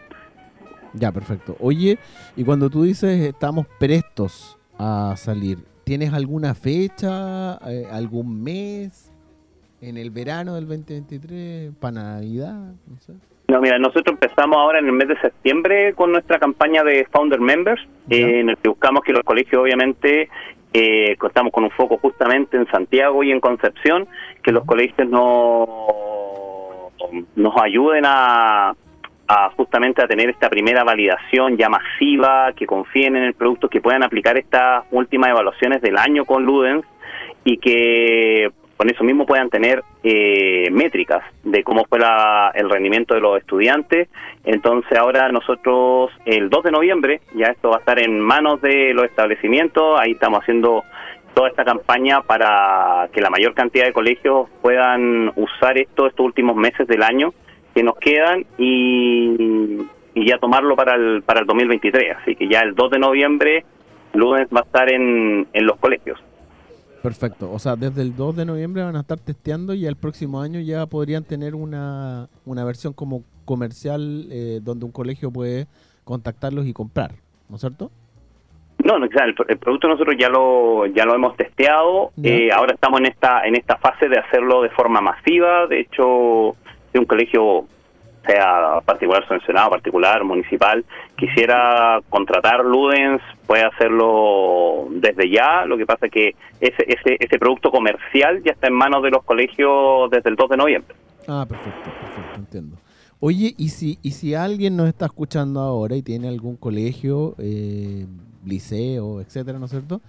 Ya, 0.93 1.13
perfecto. 1.13 1.57
Oye, 1.61 1.99
y 2.37 2.45
cuando 2.45 2.69
tú 2.69 2.83
dices 2.83 3.21
estamos 3.21 3.67
prestos 3.79 4.59
a 4.79 5.15
salir, 5.17 5.59
¿tienes 5.89 6.13
alguna 6.13 6.55
fecha, 6.55 7.57
eh, 7.67 7.87
algún 7.91 8.45
mes, 8.45 9.11
en 9.81 9.97
el 9.97 10.11
verano 10.11 10.57
del 10.57 10.69
2023, 10.69 11.73
para 11.81 11.93
Navidad? 11.93 12.75
No 12.87 12.99
sé. 12.99 13.15
No, 13.49 13.59
mira, 13.63 13.79
nosotros 13.79 14.09
empezamos 14.13 14.59
ahora 14.59 14.81
en 14.81 14.85
el 14.85 14.93
mes 14.93 15.09
de 15.09 15.19
septiembre 15.19 15.95
con 15.95 16.13
nuestra 16.13 16.39
campaña 16.39 16.85
de 16.85 17.07
Founder 17.11 17.41
Members, 17.41 17.81
eh, 18.11 18.41
en 18.41 18.51
el 18.51 18.59
que 18.59 18.69
buscamos 18.69 19.03
que 19.03 19.15
los 19.15 19.23
colegios 19.23 19.63
obviamente 19.63 20.29
eh, 20.75 21.17
estamos 21.27 21.51
con 21.55 21.65
un 21.65 21.71
foco 21.71 21.97
justamente 21.97 22.59
en 22.59 22.67
Santiago 22.67 23.25
y 23.25 23.33
en 23.33 23.41
Concepción, 23.41 24.07
que 24.43 24.53
los 24.53 24.67
colegios 24.67 25.09
no, 25.09 26.93
nos 27.35 27.63
ayuden 27.63 28.05
a, 28.07 28.75
justamente 29.57 30.03
a 30.03 30.09
tener 30.09 30.31
esta 30.31 30.49
primera 30.49 30.85
validación 30.85 31.57
ya 31.57 31.69
masiva, 31.69 32.53
que 32.57 32.67
confíen 32.67 33.17
en 33.17 33.25
el 33.25 33.35
producto, 33.35 33.69
que 33.69 33.81
puedan 33.81 34.03
aplicar 34.03 34.39
estas 34.39 34.85
últimas 34.91 35.31
evaluaciones 35.31 35.83
del 35.83 35.99
año 35.99 36.25
con 36.25 36.45
Ludens 36.45 36.85
y 37.45 37.59
que 37.59 38.51
con 38.77 38.89
eso 38.89 39.03
mismo 39.03 39.27
puedan 39.27 39.51
tener 39.51 39.83
eh, 40.05 40.71
métricas 40.71 41.25
de 41.43 41.65
cómo 41.65 41.85
fue 41.89 41.99
el 42.55 42.71
rendimiento 42.71 43.15
de 43.15 43.21
los 43.21 43.39
estudiantes. 43.39 44.09
Entonces 44.45 44.97
ahora 44.97 45.31
nosotros 45.31 46.13
el 46.25 46.49
2 46.49 46.65
de 46.65 46.71
noviembre, 46.71 47.21
ya 47.35 47.47
esto 47.47 47.71
va 47.71 47.77
a 47.77 47.79
estar 47.81 48.01
en 48.01 48.21
manos 48.21 48.63
de 48.63 48.95
los 48.95 49.05
establecimientos, 49.05 50.01
ahí 50.01 50.13
estamos 50.13 50.41
haciendo 50.41 50.85
toda 51.35 51.49
esta 51.49 51.65
campaña 51.65 52.23
para 52.23 53.09
que 53.13 53.21
la 53.21 53.31
mayor 53.31 53.55
cantidad 53.55 53.85
de 53.85 53.93
colegios 53.93 54.49
puedan 54.63 55.33
usar 55.35 55.77
esto 55.77 56.07
estos 56.07 56.25
últimos 56.25 56.57
meses 56.57 56.87
del 56.87 57.03
año 57.03 57.35
que 57.79 57.85
nos 57.85 57.97
quedan 57.99 58.45
y, 58.59 59.87
y 60.15 60.29
ya 60.29 60.39
tomarlo 60.39 60.75
para 60.75 60.97
el, 60.97 61.23
para 61.23 61.41
el 61.41 61.47
2023. 61.47 62.17
Así 62.21 62.35
que 62.35 62.49
ya 62.49 62.63
el 62.63 62.75
2 62.75 62.91
de 62.91 62.99
noviembre, 62.99 63.65
lunes 64.15 64.49
va 64.55 64.61
a 64.61 64.65
estar 64.65 64.93
en, 64.93 65.47
en 65.53 65.65
los 65.65 65.77
colegios. 65.79 66.19
Perfecto. 67.05 67.53
O 67.53 67.59
sea, 67.61 67.77
desde 67.77 68.03
el 68.03 68.17
2 68.17 68.35
de 68.35 68.45
noviembre 68.47 68.83
van 68.83 68.97
a 68.97 69.01
estar 69.01 69.21
testeando 69.21 69.75
y 69.75 69.87
el 69.87 69.95
próximo 69.95 70.41
año 70.41 70.59
ya 70.59 70.87
podrían 70.87 71.23
tener 71.23 71.55
una, 71.55 72.29
una 72.45 72.65
versión 72.65 72.95
como 72.95 73.23
comercial 73.45 74.27
eh, 74.33 74.59
donde 74.61 74.85
un 74.85 74.91
colegio 74.91 75.31
puede 75.31 75.69
contactarlos 76.03 76.67
y 76.67 76.73
comprar, 76.73 77.13
¿no 77.49 77.55
es 77.55 77.61
cierto? 77.61 77.93
No, 78.85 78.99
no, 78.99 79.07
el, 79.07 79.35
el 79.49 79.59
producto 79.59 79.87
nosotros 79.87 80.17
ya 80.19 80.29
lo 80.29 80.87
ya 80.87 81.05
lo 81.05 81.15
hemos 81.15 81.37
testeado. 81.37 82.11
Eh, 82.23 82.51
ahora 82.53 82.75
estamos 82.75 83.01
en 83.01 83.07
esta 83.07 83.45
en 83.45 83.55
esta 83.57 83.77
fase 83.77 84.09
de 84.09 84.19
hacerlo 84.19 84.63
de 84.63 84.71
forma 84.71 85.01
masiva. 85.01 85.67
De 85.67 85.81
hecho, 85.81 86.57
de 86.93 86.99
un 86.99 87.05
colegio 87.05 87.67
sea 88.27 88.81
particular 88.85 89.27
subvencionado, 89.27 89.71
particular, 89.71 90.23
municipal, 90.23 90.85
quisiera 91.17 92.01
contratar 92.11 92.65
Ludens, 92.65 93.23
puede 93.47 93.65
hacerlo 93.65 94.89
desde 94.91 95.31
ya. 95.31 95.65
Lo 95.65 95.79
que 95.79 95.87
pasa 95.87 96.07
es 96.07 96.13
que 96.13 96.35
ese, 96.61 96.85
ese, 96.87 97.17
ese 97.19 97.39
producto 97.39 97.71
comercial 97.71 98.43
ya 98.45 98.53
está 98.53 98.67
en 98.67 98.75
manos 98.75 99.03
de 99.03 99.11
los 99.11 99.25
colegios 99.25 100.11
desde 100.11 100.31
el 100.31 100.37
2 100.37 100.51
de 100.51 100.57
noviembre. 100.57 100.95
Ah, 101.27 101.47
perfecto, 101.49 101.85
perfecto, 101.85 102.37
entiendo. 102.37 102.77
Oye, 103.21 103.55
¿y 103.57 103.71
si, 103.71 103.99
y 104.03 104.13
si 104.13 104.35
alguien 104.35 104.77
nos 104.77 104.89
está 104.89 105.07
escuchando 105.07 105.61
ahora 105.61 105.97
y 105.97 106.03
tiene 106.03 106.29
algún 106.29 106.57
colegio, 106.57 107.35
eh, 107.39 108.07
liceo, 108.45 109.21
etcétera, 109.21 109.59
¿no 109.59 109.65
es 109.65 109.73
cierto? 109.73 110.01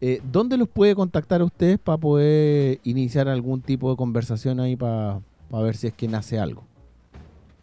Eh, 0.00 0.20
¿Dónde 0.30 0.56
los 0.56 0.68
puede 0.68 0.94
contactar 0.94 1.40
a 1.40 1.44
ustedes 1.44 1.78
para 1.78 1.98
poder 1.98 2.78
iniciar 2.84 3.28
algún 3.28 3.60
tipo 3.60 3.90
de 3.90 3.96
conversación 3.96 4.60
ahí 4.60 4.76
para 4.76 5.20
ver 5.62 5.76
si 5.76 5.88
es 5.88 5.94
que 5.94 6.08
nace 6.08 6.38
algo? 6.38 6.64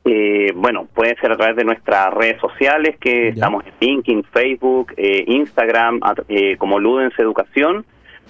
Eh, 0.03 0.51
bueno, 0.55 0.87
puede 0.93 1.15
ser 1.17 1.31
a 1.31 1.37
través 1.37 1.55
de 1.55 1.63
nuestras 1.63 2.11
redes 2.13 2.41
sociales, 2.41 2.97
que 2.99 3.29
estamos 3.29 3.63
en 3.65 3.73
LinkedIn, 3.79 4.23
Facebook, 4.23 4.93
eh, 4.97 5.23
Instagram, 5.27 6.01
eh, 6.27 6.57
como 6.57 6.79
Ludens 6.79 7.13
Educación, 7.19 7.85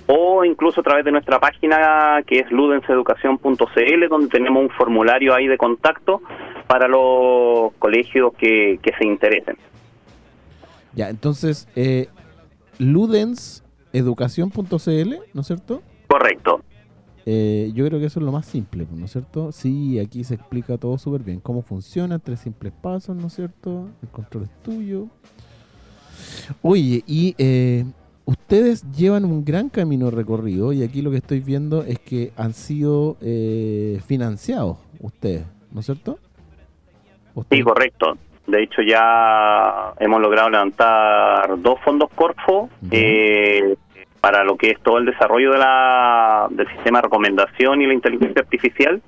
o 0.08 0.44
incluso 0.44 0.82
a 0.82 0.84
través 0.84 1.06
de 1.06 1.12
nuestra 1.12 1.40
página 1.40 2.22
que 2.28 2.40
es 2.40 2.52
ludenseducación.cl, 2.52 4.10
donde 4.10 4.28
tenemos 4.28 4.64
un 4.64 4.70
formulario 4.72 5.34
ahí 5.34 5.48
de 5.48 5.58
contacto 5.58 6.22
para 6.68 6.90
los 6.90 7.72
colegios 7.80 8.34
que, 8.34 8.78
que 8.82 8.92
se 8.98 9.06
interesen. 9.06 9.56
Ya, 10.94 11.10
entonces, 11.10 11.70
eh, 11.78 12.10
ludenseducación.cl, 12.80 15.16
¿no 15.34 15.42
es 15.42 15.48
cierto? 15.48 15.82
Correcto. 16.08 16.62
Eh, 17.26 17.72
yo 17.74 17.86
creo 17.86 18.00
que 18.00 18.06
eso 18.08 18.20
es 18.20 18.26
lo 18.26 18.32
más 18.32 18.46
simple, 18.46 18.88
¿no 18.92 19.06
es 19.06 19.12
cierto? 19.12 19.52
Sí, 19.52 20.00
aquí 20.00 20.24
se 20.24 20.36
explica 20.36 20.78
todo 20.78 20.98
súper 20.98 21.22
bien. 21.22 21.40
Cómo 21.40 21.62
funciona, 21.62 22.20
tres 22.20 22.40
simples 22.40 22.74
pasos, 22.74 23.16
¿no 23.16 23.28
es 23.28 23.34
cierto? 23.34 23.90
El 24.02 24.10
control 24.10 24.44
es 24.44 24.64
tuyo. 24.64 25.08
Oye, 26.62 27.04
y 27.06 27.36
eh, 27.38 27.86
ustedes 28.26 28.84
llevan 28.92 29.26
un 29.26 29.44
gran 29.46 29.70
camino 29.70 30.12
recorrido 30.12 30.74
y 30.74 30.84
aquí 30.84 31.02
lo 31.02 31.12
que 31.12 31.18
estoy 31.18 31.40
viendo 31.40 31.84
es 31.84 32.00
que 32.00 32.32
han 32.38 32.54
sido 32.54 33.18
eh, 33.22 34.00
financiados 34.06 34.78
ustedes, 35.00 35.46
¿no 35.72 35.80
es 35.80 35.86
cierto? 35.86 36.20
Sí, 37.50 37.62
correcto. 37.62 38.18
De 38.48 38.64
hecho, 38.64 38.82
ya 38.82 39.94
hemos 40.00 40.20
logrado 40.20 40.50
levantar 40.50 41.62
dos 41.62 41.80
fondos 41.86 42.10
Corfo 42.16 42.70
para 44.22 44.44
lo 44.44 44.56
que 44.56 44.70
es 44.70 44.80
todo 44.82 45.00
el 45.00 45.06
desarrollo 45.06 45.52
de 45.52 45.58
la, 45.58 46.48
del 46.52 46.68
sistema 46.68 47.00
de 47.00 47.04
recomendación 47.04 47.82
y 47.82 47.88
la 47.88 47.94
inteligencia 47.94 48.42
artificial. 48.42 49.02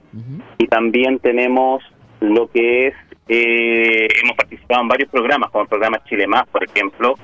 Y 0.58 0.68
también 0.68 1.20
tenemos 1.20 1.84
lo 2.20 2.50
que 2.50 2.88
es, 2.88 2.96
eh, 3.28 4.08
hemos 4.24 4.36
participado 4.36 4.82
en 4.82 4.88
varios 4.88 5.10
programas, 5.10 5.52
como 5.52 5.64
el 5.64 5.70
programa 5.70 6.04
Chile 6.06 6.26
Más, 6.26 6.48
por 6.48 6.64
ejemplo, 6.64 7.16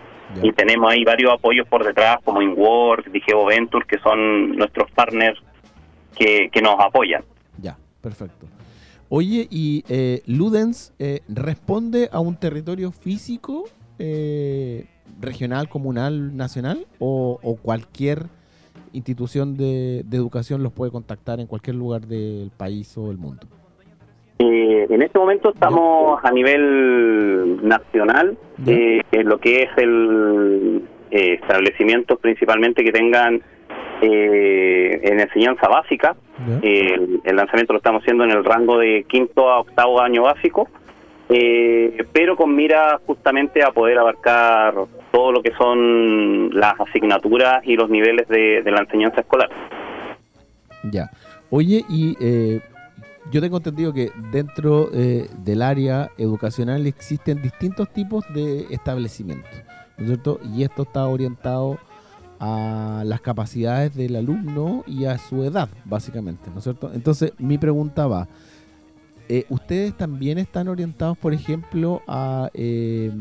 y 0.43 0.51
tenemos 0.53 0.91
ahí 0.91 1.03
varios 1.03 1.33
apoyos 1.33 1.67
por 1.67 1.83
detrás, 1.83 2.19
como 2.23 2.41
InWork, 2.41 3.07
Digeo 3.11 3.45
Venture, 3.45 3.85
que 3.87 3.97
son 3.97 4.55
nuestros 4.55 4.91
partners 4.91 5.39
que, 6.15 6.49
que 6.51 6.61
nos 6.61 6.79
apoyan. 6.79 7.23
Ya, 7.57 7.75
perfecto. 8.01 8.45
Oye, 9.09 9.47
¿y 9.49 9.83
eh, 9.89 10.21
Ludens 10.27 10.93
eh, 10.99 11.21
responde 11.27 12.09
a 12.11 12.19
un 12.19 12.35
territorio 12.35 12.91
físico? 12.91 13.67
Eh, 13.97 14.85
regional, 15.19 15.69
comunal, 15.69 16.35
nacional 16.35 16.85
o, 16.99 17.57
cualquier 17.61 18.25
institución 18.93 19.55
de, 19.57 19.99
educación 20.11 20.63
los 20.63 20.73
puede 20.73 20.91
contactar 20.91 21.39
en 21.39 21.47
cualquier 21.47 21.75
lugar 21.75 22.01
del 22.01 22.51
país 22.55 22.97
o 22.97 23.07
del 23.07 23.17
mundo? 23.17 23.47
Eh, 24.39 24.87
en 24.89 25.01
este 25.01 25.19
momento 25.19 25.51
estamos 25.53 26.19
a 26.23 26.31
nivel 26.31 27.59
nacional, 27.67 28.37
eh, 28.65 29.01
en 29.11 29.27
lo 29.27 29.37
que 29.39 29.63
es 29.63 29.69
el 29.77 30.83
eh, 31.11 31.39
establecimientos 31.41 32.19
principalmente 32.19 32.83
que 32.83 32.91
tengan 32.91 33.41
eh, 34.01 34.99
en 35.03 35.19
enseñanza 35.19 35.67
básica. 35.67 36.15
el, 36.61 37.35
lanzamiento 37.35 37.73
lo 37.73 37.77
estamos 37.77 38.01
haciendo 38.01 38.23
en 38.23 38.31
el 38.31 38.45
rango 38.45 38.77
de 38.77 39.05
quinto 39.09 39.49
a 39.49 39.59
octavo 39.59 39.99
año 40.01 40.23
básico, 40.23 40.69
eh, 41.29 42.05
pero 42.11 42.35
con 42.35 42.55
mira 42.55 42.99
justamente 43.05 43.63
a 43.63 43.71
poder 43.71 43.99
abarcar 43.99 44.73
todo 45.11 45.31
lo 45.31 45.41
que 45.41 45.53
son 45.55 46.49
las 46.51 46.79
asignaturas 46.79 47.61
y 47.63 47.75
los 47.75 47.89
niveles 47.89 48.27
de, 48.27 48.63
la 48.65 48.81
enseñanza 48.81 49.21
escolar. 49.21 49.49
Ya. 50.91 51.09
Oye, 51.49 51.83
y 51.89 52.15
eh, 52.19 52.61
yo 53.31 53.41
tengo 53.41 53.57
entendido 53.57 53.93
que 53.93 54.11
dentro 54.31 54.87
del 54.87 55.61
área 55.61 56.09
educacional 56.17 56.85
existen 56.87 57.41
distintos 57.41 57.91
tipos 57.93 58.25
de 58.33 58.65
establecimientos, 58.71 59.51
¿no 59.97 60.03
es 60.03 60.09
cierto? 60.09 60.39
Y 60.55 60.63
esto 60.63 60.83
está 60.83 61.07
orientado 61.07 61.79
a 62.39 63.03
las 63.05 63.21
capacidades 63.21 63.95
del 63.95 64.15
alumno 64.15 64.83
y 64.87 65.05
a 65.05 65.17
su 65.17 65.43
edad, 65.43 65.69
básicamente, 65.85 66.49
¿no 66.51 66.59
es 66.59 66.63
cierto? 66.63 66.91
Entonces, 66.93 67.33
mi 67.37 67.57
pregunta 67.57 68.07
va, 68.07 68.27
eh, 69.29 69.45
¿ustedes 69.49 69.95
también 69.95 70.37
están 70.37 70.67
orientados, 70.67 71.17
por 71.17 71.33
ejemplo, 71.33 72.01
a 72.07 72.49
eh, 72.53 73.11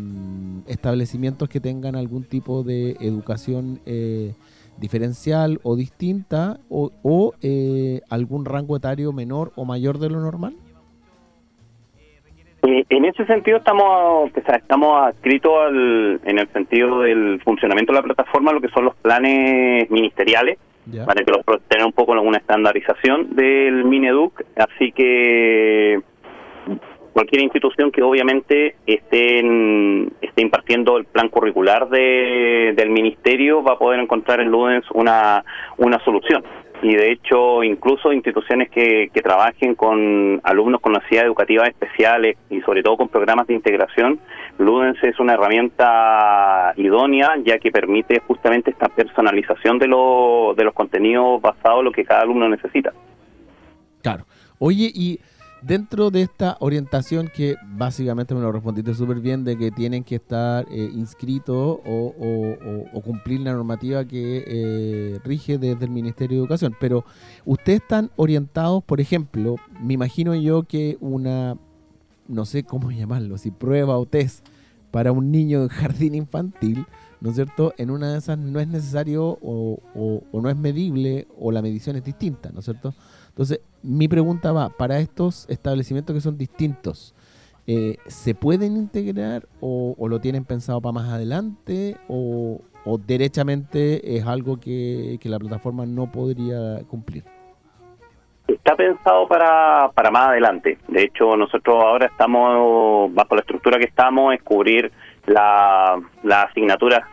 establecimientos 0.66 1.48
que 1.48 1.60
tengan 1.60 1.96
algún 1.96 2.24
tipo 2.24 2.62
de 2.62 2.96
educación 3.00 3.80
eh, 3.86 4.32
diferencial 4.78 5.60
o 5.62 5.76
distinta 5.76 6.58
o, 6.70 6.90
o 7.02 7.34
algún 8.08 8.44
rango 8.44 8.76
etario 8.76 9.12
menor 9.12 9.52
o 9.54 9.64
mayor 9.64 9.98
de 9.98 10.08
lo 10.08 10.20
normal? 10.20 10.54
Eh, 12.62 12.84
en 12.88 13.04
ese 13.04 13.24
sentido 13.26 13.58
estamos 13.58 14.30
estamos 14.34 15.06
adscritos 15.06 15.70
en 16.24 16.38
el 16.38 16.48
sentido 16.52 17.00
del 17.02 17.40
funcionamiento 17.44 17.92
de 17.92 17.98
la 18.00 18.02
plataforma 18.02 18.52
lo 18.52 18.60
que 18.60 18.68
son 18.68 18.86
los 18.86 18.96
planes 18.96 19.88
ministeriales 19.90 20.58
para 21.06 21.24
que 21.24 21.30
los 21.30 21.44
tener 21.68 21.86
un 21.86 21.92
poco 21.92 22.12
una 22.12 22.38
estandarización 22.38 23.34
del 23.34 23.84
Mineduc. 23.84 24.42
Así 24.56 24.92
que 24.92 26.00
cualquier 27.12 27.42
institución 27.42 27.90
que 27.90 28.02
obviamente 28.02 28.76
esté 28.86 29.38
esté 30.20 30.42
impartiendo 30.42 30.96
el 30.98 31.04
plan 31.04 31.28
curricular 31.28 31.88
de, 31.88 32.74
del 32.76 32.90
ministerio 32.90 33.62
va 33.62 33.72
a 33.72 33.78
poder 33.78 34.00
encontrar 34.00 34.40
en 34.40 34.50
Ludens 34.50 34.84
una 34.92 35.44
una 35.78 35.98
solución 36.04 36.44
y 36.82 36.94
de 36.94 37.12
hecho 37.12 37.62
incluso 37.64 38.12
instituciones 38.12 38.70
que, 38.70 39.10
que 39.12 39.22
trabajen 39.22 39.74
con 39.74 40.40
alumnos 40.44 40.80
con 40.80 40.92
necesidades 40.92 41.26
educativas 41.26 41.68
especiales 41.68 42.36
y 42.50 42.60
sobre 42.60 42.82
todo 42.82 42.96
con 42.96 43.08
programas 43.08 43.46
de 43.46 43.54
integración, 43.54 44.20
Ludens 44.58 45.02
es 45.02 45.18
una 45.18 45.34
herramienta 45.34 46.72
idónea 46.76 47.34
ya 47.44 47.58
que 47.58 47.70
permite 47.70 48.20
justamente 48.20 48.70
esta 48.70 48.88
personalización 48.88 49.78
de, 49.78 49.88
lo, 49.88 50.54
de 50.56 50.64
los 50.64 50.74
contenidos 50.74 51.40
basados 51.40 51.80
en 51.80 51.84
lo 51.86 51.92
que 51.92 52.04
cada 52.04 52.22
alumno 52.22 52.48
necesita. 52.48 52.92
Claro. 54.02 54.24
Oye, 54.58 54.90
y 54.92 55.20
Dentro 55.62 56.10
de 56.10 56.22
esta 56.22 56.56
orientación 56.60 57.30
que 57.34 57.56
básicamente 57.64 58.32
me 58.32 58.40
lo 58.40 58.52
respondiste 58.52 58.94
súper 58.94 59.18
bien 59.18 59.42
de 59.42 59.58
que 59.58 59.72
tienen 59.72 60.04
que 60.04 60.14
estar 60.16 60.64
eh, 60.70 60.88
inscritos 60.94 61.80
o, 61.84 63.00
cumplir 63.04 63.40
la 63.40 63.52
normativa 63.52 64.04
que 64.04 64.44
eh, 64.46 65.18
rige 65.24 65.58
desde 65.58 65.86
el 65.86 65.90
Ministerio 65.90 66.36
de 66.36 66.42
Educación, 66.42 66.76
pero 66.78 67.04
ustedes 67.46 67.80
están 67.80 68.10
orientados, 68.16 68.84
por 68.84 69.00
ejemplo, 69.00 69.56
me 69.80 69.94
imagino 69.94 70.34
yo 70.34 70.64
que 70.64 70.98
una, 71.00 71.56
no 72.28 72.44
sé 72.44 72.64
cómo 72.64 72.90
llamarlo, 72.92 73.38
si 73.38 73.50
prueba 73.50 73.98
o 73.98 74.06
test 74.06 74.46
para 74.90 75.10
un 75.10 75.30
niño 75.32 75.62
en 75.62 75.68
jardín 75.68 76.14
infantil, 76.14 76.86
¿no 77.20 77.30
es 77.30 77.36
cierto? 77.36 77.72
En 77.76 77.90
una 77.90 78.12
de 78.12 78.18
esas 78.18 78.38
no 78.38 78.60
es 78.60 78.68
necesario 78.68 79.38
o, 79.42 79.80
o 80.32 80.40
no 80.40 80.48
es 80.48 80.56
medible 80.56 81.26
o 81.38 81.52
la 81.52 81.62
medición 81.62 81.96
es 81.96 82.04
distinta, 82.04 82.50
¿no 82.52 82.60
es 82.60 82.64
cierto? 82.64 82.94
Entonces, 83.38 83.60
mi 83.84 84.08
pregunta 84.08 84.50
va, 84.50 84.68
para 84.68 84.98
estos 84.98 85.48
establecimientos 85.48 86.12
que 86.12 86.20
son 86.20 86.36
distintos, 86.36 87.14
eh, 87.68 87.98
¿se 88.06 88.34
pueden 88.34 88.76
integrar 88.76 89.46
o, 89.60 89.94
lo 90.08 90.20
tienen 90.20 90.44
pensado 90.44 90.80
para 90.80 90.94
más 90.94 91.12
adelante 91.12 91.96
o, 92.08 92.62
derechamente 93.06 94.16
es 94.16 94.26
algo 94.26 94.58
que, 94.58 95.20
la 95.22 95.38
plataforma 95.38 95.84
no 95.84 96.10
podría 96.10 96.82
cumplir? 96.88 97.24
Está 98.48 98.74
pensado 98.74 99.28
para, 99.28 99.92
para 99.94 100.10
más 100.10 100.28
adelante. 100.28 100.78
De 100.88 101.02
hecho, 101.02 101.36
nosotros 101.36 101.76
ahora 101.84 102.06
estamos, 102.06 103.14
bajo 103.14 103.34
la 103.34 103.42
estructura 103.42 103.78
que 103.78 103.84
estamos, 103.84 104.34
es 104.34 104.42
cubrir 104.42 104.90
la, 105.26 106.00
la 106.22 106.42
asignatura 106.42 107.06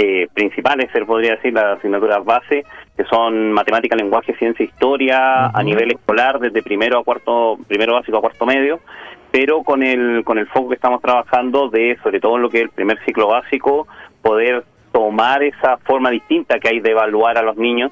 eh, 0.00 0.28
principales, 0.32 0.88
se 0.92 1.04
podría 1.04 1.32
decir, 1.32 1.52
las 1.52 1.76
asignaturas 1.78 2.24
base, 2.24 2.64
que 2.96 3.04
son 3.06 3.50
matemática, 3.50 3.96
lenguaje, 3.96 4.32
ciencia, 4.36 4.64
historia, 4.64 5.46
a 5.46 5.62
nivel 5.64 5.90
escolar, 5.90 6.38
desde 6.38 6.62
primero 6.62 7.00
a 7.00 7.04
cuarto, 7.04 7.58
primero 7.66 7.94
básico 7.94 8.16
a 8.16 8.20
cuarto 8.20 8.46
medio, 8.46 8.78
pero 9.32 9.64
con 9.64 9.82
el, 9.82 10.22
con 10.24 10.38
el 10.38 10.46
foco 10.46 10.68
que 10.68 10.76
estamos 10.76 11.02
trabajando 11.02 11.68
de, 11.68 11.98
sobre 12.00 12.20
todo 12.20 12.36
en 12.36 12.42
lo 12.42 12.48
que 12.48 12.58
es 12.58 12.62
el 12.62 12.70
primer 12.70 13.04
ciclo 13.04 13.26
básico, 13.26 13.88
poder 14.22 14.64
tomar 14.92 15.42
esa 15.42 15.78
forma 15.78 16.10
distinta 16.10 16.60
que 16.60 16.68
hay 16.68 16.78
de 16.78 16.92
evaluar 16.92 17.36
a 17.36 17.42
los 17.42 17.56
niños 17.56 17.90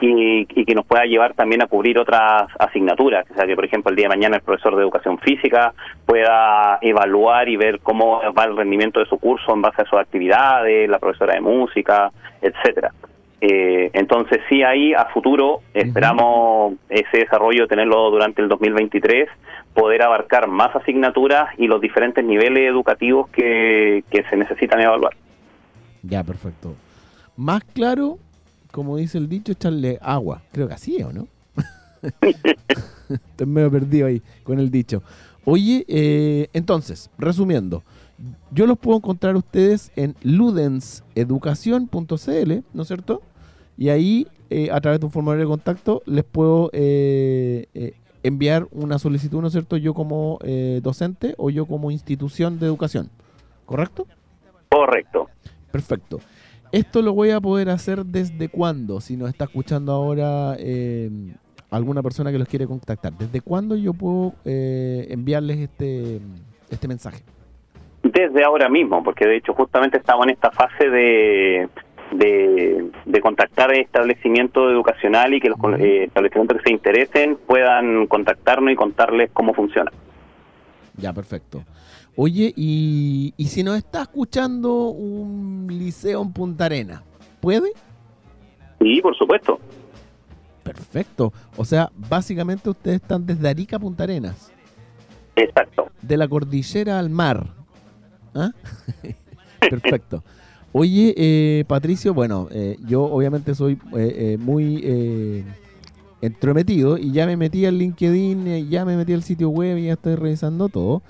y, 0.00 0.46
que 0.46 0.74
nos 0.74 0.86
pueda 0.86 1.04
llevar 1.04 1.34
también 1.34 1.62
a 1.62 1.66
cubrir 1.66 1.98
otras 1.98 2.48
asignaturas. 2.58 3.26
O 3.30 3.34
sea, 3.34 3.46
que 3.46 3.54
por 3.54 3.64
ejemplo 3.64 3.90
el 3.90 3.96
día 3.96 4.04
de 4.04 4.16
mañana 4.16 4.36
el 4.36 4.42
profesor 4.42 4.76
de 4.76 4.82
educación 4.82 5.18
física 5.18 5.74
pueda 6.06 6.78
evaluar 6.80 7.48
y 7.48 7.56
ver 7.56 7.80
cómo 7.80 8.20
va 8.36 8.44
el 8.44 8.56
rendimiento 8.56 9.00
de 9.00 9.06
su 9.06 9.18
curso 9.18 9.52
en 9.52 9.62
base 9.62 9.82
a 9.82 9.84
sus 9.84 9.98
actividades, 9.98 10.88
la 10.88 10.98
profesora 10.98 11.34
de 11.34 11.40
música, 11.40 12.10
etcétera. 12.40 12.92
Eh, 13.40 13.90
entonces 13.92 14.40
sí 14.48 14.62
ahí 14.62 14.94
a 14.94 15.04
futuro 15.06 15.60
esperamos 15.74 16.74
ese 16.88 17.18
desarrollo 17.18 17.66
tenerlo 17.66 18.10
durante 18.10 18.40
el 18.40 18.48
2023, 18.48 19.28
poder 19.74 20.02
abarcar 20.02 20.48
más 20.48 20.74
asignaturas 20.74 21.48
y 21.58 21.66
los 21.66 21.80
diferentes 21.80 22.24
niveles 22.24 22.70
educativos 22.70 23.28
que, 23.30 24.02
que 24.10 24.22
se 24.30 24.36
necesitan 24.36 24.80
evaluar. 24.80 25.14
Ya, 26.02 26.22
perfecto. 26.22 26.74
Más 27.36 27.64
claro, 27.64 28.18
como 28.74 28.96
dice 28.96 29.18
el 29.18 29.28
dicho, 29.28 29.52
echarle 29.52 30.00
agua. 30.02 30.42
Creo 30.50 30.66
que 30.66 30.74
así, 30.74 31.00
¿o 31.04 31.12
no? 31.12 31.28
Estoy 33.08 33.46
medio 33.46 33.70
perdido 33.70 34.08
ahí 34.08 34.20
con 34.42 34.58
el 34.58 34.68
dicho. 34.68 35.00
Oye, 35.44 35.84
eh, 35.86 36.48
entonces, 36.52 37.08
resumiendo, 37.16 37.84
yo 38.50 38.66
los 38.66 38.76
puedo 38.76 38.96
encontrar 38.96 39.36
ustedes 39.36 39.92
en 39.94 40.16
ludenseducación.cl, 40.24 42.52
¿no 42.72 42.82
es 42.82 42.88
cierto? 42.88 43.22
Y 43.78 43.90
ahí, 43.90 44.26
eh, 44.50 44.70
a 44.72 44.80
través 44.80 44.98
de 44.98 45.06
un 45.06 45.12
formulario 45.12 45.44
de 45.44 45.50
contacto, 45.50 46.02
les 46.04 46.24
puedo 46.24 46.70
eh, 46.72 47.94
enviar 48.24 48.66
una 48.72 48.98
solicitud, 48.98 49.40
¿no 49.40 49.46
es 49.46 49.52
cierto? 49.52 49.76
Yo 49.76 49.94
como 49.94 50.40
docente 50.82 51.36
o 51.38 51.48
yo 51.48 51.66
como 51.66 51.92
institución 51.92 52.58
de 52.58 52.66
educación, 52.66 53.08
¿correcto? 53.66 54.08
Correcto. 54.68 55.28
Perfecto. 55.70 56.18
Esto 56.74 57.02
lo 57.02 57.12
voy 57.12 57.30
a 57.30 57.40
poder 57.40 57.70
hacer 57.70 58.04
desde 58.04 58.48
cuándo, 58.48 59.00
si 59.00 59.16
nos 59.16 59.28
está 59.28 59.44
escuchando 59.44 59.92
ahora 59.92 60.56
eh, 60.58 61.08
alguna 61.70 62.02
persona 62.02 62.32
que 62.32 62.38
los 62.40 62.48
quiere 62.48 62.66
contactar. 62.66 63.12
¿Desde 63.12 63.40
cuándo 63.40 63.76
yo 63.76 63.94
puedo 63.94 64.34
eh, 64.44 65.06
enviarles 65.10 65.58
este, 65.58 66.20
este 66.68 66.88
mensaje? 66.88 67.22
Desde 68.02 68.42
ahora 68.42 68.68
mismo, 68.68 69.04
porque 69.04 69.24
de 69.24 69.36
hecho 69.36 69.54
justamente 69.54 69.98
estamos 69.98 70.26
en 70.26 70.30
esta 70.30 70.50
fase 70.50 70.90
de, 70.90 71.68
de, 72.10 73.20
contactar 73.20 73.72
establecimientos 73.72 74.72
educacional 74.72 75.32
y 75.32 75.40
que 75.40 75.50
los 75.50 75.58
eh, 75.78 76.06
establecimientos 76.06 76.56
que 76.56 76.64
se 76.64 76.72
interesen 76.72 77.38
puedan 77.46 78.08
contactarnos 78.08 78.72
y 78.72 78.74
contarles 78.74 79.30
cómo 79.32 79.54
funciona. 79.54 79.92
Ya, 80.96 81.12
perfecto. 81.12 81.62
Oye, 82.16 82.52
y, 82.56 83.34
y 83.36 83.46
si 83.46 83.62
nos 83.62 83.76
está 83.76 84.02
escuchando 84.02 84.88
un 84.88 85.66
liceo 85.68 86.22
en 86.22 86.32
Punta 86.32 86.66
Arena, 86.66 87.02
¿puede? 87.40 87.72
Sí, 88.80 89.00
por 89.00 89.16
supuesto. 89.16 89.58
Perfecto. 90.62 91.32
O 91.56 91.64
sea, 91.64 91.90
básicamente 92.08 92.70
ustedes 92.70 93.02
están 93.02 93.26
desde 93.26 93.48
Arica 93.48 93.76
a 93.76 93.80
Punta 93.80 94.04
Arenas. 94.04 94.52
Exacto. 95.36 95.88
De 96.02 96.16
la 96.16 96.28
cordillera 96.28 96.98
al 96.98 97.10
mar. 97.10 97.48
¿Ah? 98.34 98.50
Perfecto. 99.60 100.22
Oye, 100.72 101.14
eh, 101.16 101.64
Patricio, 101.66 102.14
bueno, 102.14 102.48
eh, 102.50 102.76
yo 102.86 103.04
obviamente 103.04 103.54
soy 103.54 103.78
eh, 103.96 104.36
muy 104.40 105.44
entrometido 106.20 106.98
y 106.98 107.12
ya 107.12 107.26
me 107.26 107.36
metí 107.36 107.64
al 107.66 107.78
LinkedIn, 107.78 108.68
ya 108.68 108.84
me 108.84 108.96
metí 108.96 109.12
al 109.12 109.22
sitio 109.22 109.50
web 109.50 109.78
y 109.78 109.86
ya 109.86 109.92
estoy 109.92 110.16
revisando 110.16 110.68
todo 110.68 111.02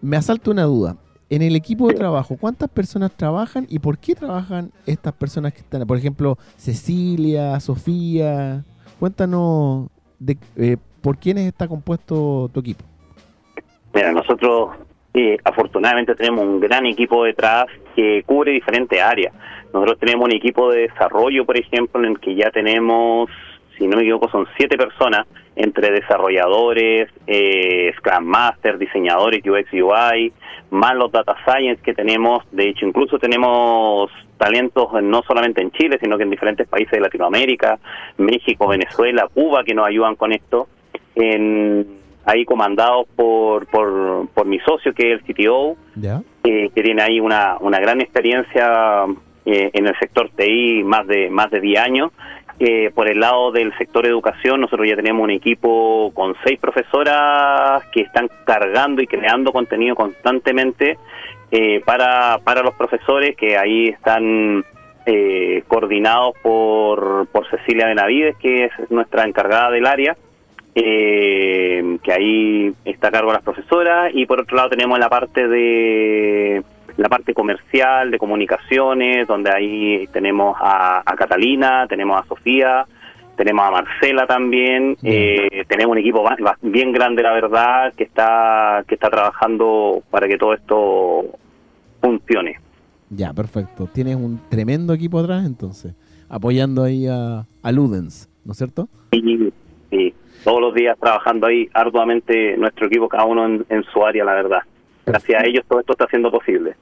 me 0.00 0.16
asalta 0.16 0.50
una 0.50 0.64
duda. 0.64 0.96
En 1.28 1.42
el 1.42 1.56
equipo 1.56 1.88
de 1.88 1.94
trabajo, 1.94 2.36
¿cuántas 2.40 2.68
personas 2.68 3.10
trabajan 3.16 3.66
y 3.68 3.80
por 3.80 3.98
qué 3.98 4.14
trabajan 4.14 4.70
estas 4.86 5.12
personas 5.12 5.52
que 5.52 5.60
están? 5.60 5.84
Por 5.86 5.98
ejemplo, 5.98 6.38
Cecilia, 6.56 7.58
Sofía. 7.58 8.62
Cuéntanos 9.00 9.88
de 10.20 10.38
eh, 10.56 10.76
por 11.00 11.18
quiénes 11.18 11.46
está 11.46 11.66
compuesto 11.66 12.48
tu 12.52 12.60
equipo. 12.60 12.84
Mira, 13.92 14.12
nosotros 14.12 14.70
eh, 15.14 15.38
afortunadamente 15.44 16.14
tenemos 16.14 16.44
un 16.44 16.60
gran 16.60 16.86
equipo 16.86 17.24
detrás 17.24 17.66
que 17.94 18.22
cubre 18.24 18.52
diferentes 18.52 19.00
áreas. 19.00 19.32
Nosotros 19.72 19.98
tenemos 19.98 20.26
un 20.26 20.32
equipo 20.32 20.70
de 20.70 20.82
desarrollo, 20.82 21.44
por 21.44 21.56
ejemplo, 21.58 22.00
en 22.04 22.10
el 22.12 22.20
que 22.20 22.34
ya 22.34 22.50
tenemos, 22.50 23.28
si 23.78 23.86
no 23.86 23.96
me 23.96 24.02
equivoco, 24.02 24.28
son 24.30 24.46
siete 24.56 24.76
personas, 24.76 25.26
entre 25.54 25.90
desarrolladores, 25.90 27.10
eh, 27.26 27.92
Scrum 27.96 28.24
Master, 28.24 28.78
diseñadores 28.78 29.42
UX 29.44 29.72
UI, 29.72 30.32
más 30.70 30.94
los 30.94 31.10
data 31.10 31.34
science 31.44 31.82
que 31.82 31.94
tenemos. 31.94 32.44
De 32.52 32.68
hecho, 32.68 32.86
incluso 32.86 33.18
tenemos 33.18 34.10
talentos 34.36 34.88
no 35.02 35.22
solamente 35.22 35.62
en 35.62 35.70
Chile, 35.70 35.98
sino 36.00 36.18
que 36.18 36.24
en 36.24 36.30
diferentes 36.30 36.68
países 36.68 36.92
de 36.92 37.00
Latinoamérica, 37.00 37.78
México, 38.18 38.68
Venezuela, 38.68 39.28
Cuba, 39.32 39.64
que 39.64 39.74
nos 39.74 39.86
ayudan 39.86 40.16
con 40.16 40.32
esto. 40.32 40.68
En, 41.14 41.86
ahí 42.26 42.44
comandados 42.44 43.06
por, 43.14 43.66
por, 43.66 44.28
por 44.34 44.46
mi 44.46 44.58
socio, 44.60 44.92
que 44.92 45.14
es 45.14 45.20
el 45.20 45.34
CTO, 45.34 45.76
eh, 46.44 46.70
que 46.74 46.82
tiene 46.82 47.00
ahí 47.00 47.20
una, 47.20 47.56
una 47.60 47.78
gran 47.78 48.00
experiencia 48.00 49.06
eh, 49.46 49.70
en 49.72 49.86
el 49.86 49.96
sector 49.98 50.28
TI, 50.36 50.82
más 50.84 51.06
de, 51.06 51.30
más 51.30 51.50
de 51.52 51.60
10 51.60 51.80
años. 51.80 52.10
Eh, 52.58 52.90
por 52.94 53.10
el 53.10 53.20
lado 53.20 53.52
del 53.52 53.76
sector 53.76 54.06
educación, 54.06 54.62
nosotros 54.62 54.88
ya 54.88 54.96
tenemos 54.96 55.22
un 55.22 55.30
equipo 55.30 56.10
con 56.14 56.34
seis 56.42 56.58
profesoras 56.58 57.84
que 57.92 58.00
están 58.00 58.30
cargando 58.44 59.02
y 59.02 59.06
creando 59.06 59.52
contenido 59.52 59.94
constantemente 59.94 60.96
eh, 61.50 61.82
para, 61.84 62.38
para 62.42 62.62
los 62.62 62.74
profesores 62.74 63.36
que 63.36 63.58
ahí 63.58 63.88
están 63.88 64.64
eh, 65.04 65.62
coordinados 65.68 66.34
por, 66.42 67.28
por 67.28 67.48
Cecilia 67.50 67.86
Benavides, 67.86 68.36
que 68.38 68.64
es 68.64 68.72
nuestra 68.90 69.24
encargada 69.24 69.70
del 69.70 69.86
área, 69.86 70.16
eh, 70.74 71.98
que 72.02 72.12
ahí 72.12 72.74
está 72.84 73.08
a 73.08 73.12
cargo 73.12 73.28
de 73.30 73.34
las 73.34 73.44
profesoras, 73.44 74.10
y 74.14 74.26
por 74.26 74.40
otro 74.40 74.56
lado 74.56 74.70
tenemos 74.70 74.98
la 74.98 75.08
parte 75.08 75.46
de 75.46 76.62
la 76.96 77.08
parte 77.08 77.34
comercial, 77.34 78.10
de 78.10 78.18
comunicaciones, 78.18 79.26
donde 79.26 79.50
ahí 79.54 80.06
tenemos 80.12 80.56
a, 80.60 81.02
Catalina, 81.16 81.86
tenemos 81.88 82.20
a 82.20 82.26
Sofía, 82.26 82.86
tenemos 83.36 83.66
a 83.66 83.70
Marcela 83.70 84.26
también, 84.26 84.96
eh, 85.02 85.64
tenemos 85.68 85.92
un 85.92 85.98
equipo 85.98 86.24
bien 86.62 86.92
grande, 86.92 87.22
la 87.22 87.32
verdad, 87.32 87.92
que 87.94 88.04
está 88.04 88.82
que 88.88 88.94
está 88.94 89.10
trabajando 89.10 90.02
para 90.10 90.26
que 90.26 90.38
todo 90.38 90.54
esto 90.54 91.24
funcione. 92.00 92.58
Ya, 93.10 93.32
perfecto. 93.32 93.88
Tienes 93.92 94.16
un 94.16 94.40
tremendo 94.48 94.92
equipo 94.92 95.18
atrás, 95.18 95.44
entonces, 95.44 95.94
apoyando 96.28 96.82
ahí 96.82 97.06
a, 97.06 97.44
Ludens, 97.72 98.28
¿no 98.44 98.52
es 98.52 98.58
cierto? 98.58 98.88
Sí, 99.12 99.52
sí. 99.90 100.14
Todos 100.44 100.60
los 100.60 100.74
días 100.74 100.96
trabajando 100.98 101.46
ahí 101.46 101.68
arduamente 101.74 102.56
nuestro 102.56 102.86
equipo, 102.86 103.08
cada 103.08 103.24
uno 103.24 103.44
en 103.46 103.84
su 103.92 104.04
área, 104.04 104.24
la 104.24 104.34
verdad. 104.34 104.62
Gracias 105.06 105.40
a 105.40 105.46
ellos 105.46 105.64
todo 105.68 105.80
esto 105.80 105.92
está 105.92 106.06
siendo 106.08 106.30
posible. 106.32 106.74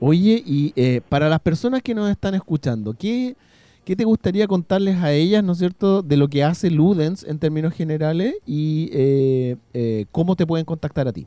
Oye, 0.00 0.42
y 0.44 0.72
eh, 0.76 1.02
para 1.08 1.28
las 1.28 1.40
personas 1.40 1.82
que 1.82 1.94
nos 1.94 2.10
están 2.10 2.34
escuchando, 2.34 2.94
¿qué, 2.98 3.34
¿qué 3.84 3.96
te 3.96 4.04
gustaría 4.04 4.46
contarles 4.46 4.96
a 5.02 5.12
ellas, 5.12 5.44
¿no 5.44 5.52
es 5.52 5.58
cierto?, 5.58 6.02
de 6.02 6.16
lo 6.16 6.28
que 6.28 6.42
hace 6.42 6.70
Ludens 6.70 7.24
en 7.24 7.38
términos 7.38 7.74
generales 7.74 8.36
y 8.46 8.90
eh, 8.92 9.56
eh, 9.74 10.06
cómo 10.10 10.36
te 10.36 10.46
pueden 10.46 10.64
contactar 10.64 11.06
a 11.06 11.12
ti. 11.12 11.26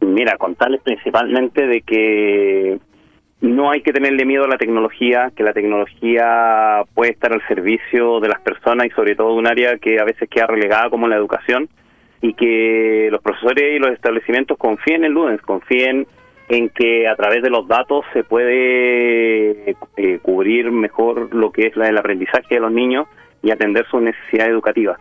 Mira, 0.00 0.38
contarles 0.38 0.80
principalmente 0.82 1.66
de 1.66 1.82
que 1.82 2.78
no 3.40 3.70
hay 3.70 3.82
que 3.82 3.92
tenerle 3.92 4.24
miedo 4.24 4.44
a 4.44 4.48
la 4.48 4.56
tecnología, 4.56 5.32
que 5.36 5.42
la 5.42 5.52
tecnología 5.52 6.82
puede 6.94 7.12
estar 7.12 7.32
al 7.32 7.46
servicio 7.46 8.20
de 8.20 8.28
las 8.28 8.40
personas 8.40 8.86
y 8.86 8.90
sobre 8.90 9.16
todo 9.16 9.32
de 9.32 9.38
un 9.38 9.46
área 9.46 9.76
que 9.78 10.00
a 10.00 10.04
veces 10.04 10.30
queda 10.30 10.46
relegada 10.46 10.88
como 10.88 11.08
la 11.08 11.16
educación 11.16 11.68
y 12.20 12.34
que 12.34 13.08
los 13.10 13.22
profesores 13.22 13.76
y 13.76 13.78
los 13.78 13.92
establecimientos 13.92 14.58
confíen 14.58 15.04
en 15.04 15.12
Ludens, 15.12 15.42
confíen 15.42 16.06
en 16.48 16.70
que 16.70 17.06
a 17.06 17.14
través 17.14 17.42
de 17.42 17.50
los 17.50 17.68
datos 17.68 18.04
se 18.12 18.24
puede 18.24 19.76
eh, 19.96 20.18
cubrir 20.22 20.70
mejor 20.70 21.34
lo 21.34 21.52
que 21.52 21.66
es 21.66 21.76
la, 21.76 21.88
el 21.88 21.98
aprendizaje 21.98 22.54
de 22.54 22.60
los 22.60 22.72
niños 22.72 23.06
y 23.42 23.50
atender 23.50 23.86
sus 23.90 24.02
necesidades 24.02 24.52
educativas. 24.52 24.98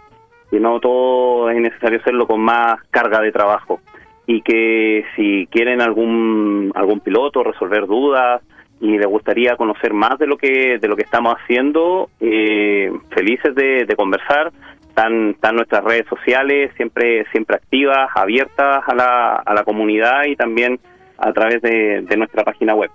Y 0.51 0.59
no 0.59 0.79
todo 0.79 1.49
es 1.49 1.59
necesario 1.59 1.99
hacerlo 1.99 2.27
con 2.27 2.41
más 2.41 2.81
carga 2.91 3.21
de 3.21 3.31
trabajo. 3.31 3.79
Y 4.25 4.41
que 4.41 5.05
si 5.15 5.47
quieren 5.47 5.81
algún 5.81 6.71
algún 6.75 6.99
piloto 6.99 7.43
resolver 7.43 7.87
dudas 7.87 8.41
y 8.81 8.97
les 8.97 9.07
gustaría 9.07 9.55
conocer 9.55 9.93
más 9.93 10.19
de 10.19 10.27
lo 10.27 10.37
que 10.37 10.77
de 10.79 10.87
lo 10.87 10.97
que 10.97 11.03
estamos 11.03 11.33
haciendo, 11.35 12.09
eh, 12.19 12.91
felices 13.09 13.55
de, 13.55 13.85
de 13.85 13.95
conversar 13.95 14.51
están, 14.97 15.55
nuestras 15.55 15.83
redes 15.83 16.05
sociales 16.09 16.71
siempre 16.75 17.25
siempre 17.31 17.57
activas, 17.57 18.09
abiertas 18.15 18.83
a 18.87 18.95
la, 18.95 19.35
a 19.35 19.53
la 19.53 19.63
comunidad 19.63 20.25
y 20.25 20.35
también 20.35 20.79
a 21.17 21.31
través 21.33 21.61
de, 21.61 22.03
nuestra 22.17 22.43
página 22.43 22.73
web. 22.75 22.89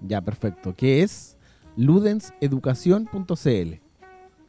Ya, 0.00 0.20
perfecto. 0.20 0.74
¿Qué 0.76 1.02
es? 1.02 1.36
ludenseducación.cl. 1.76 3.74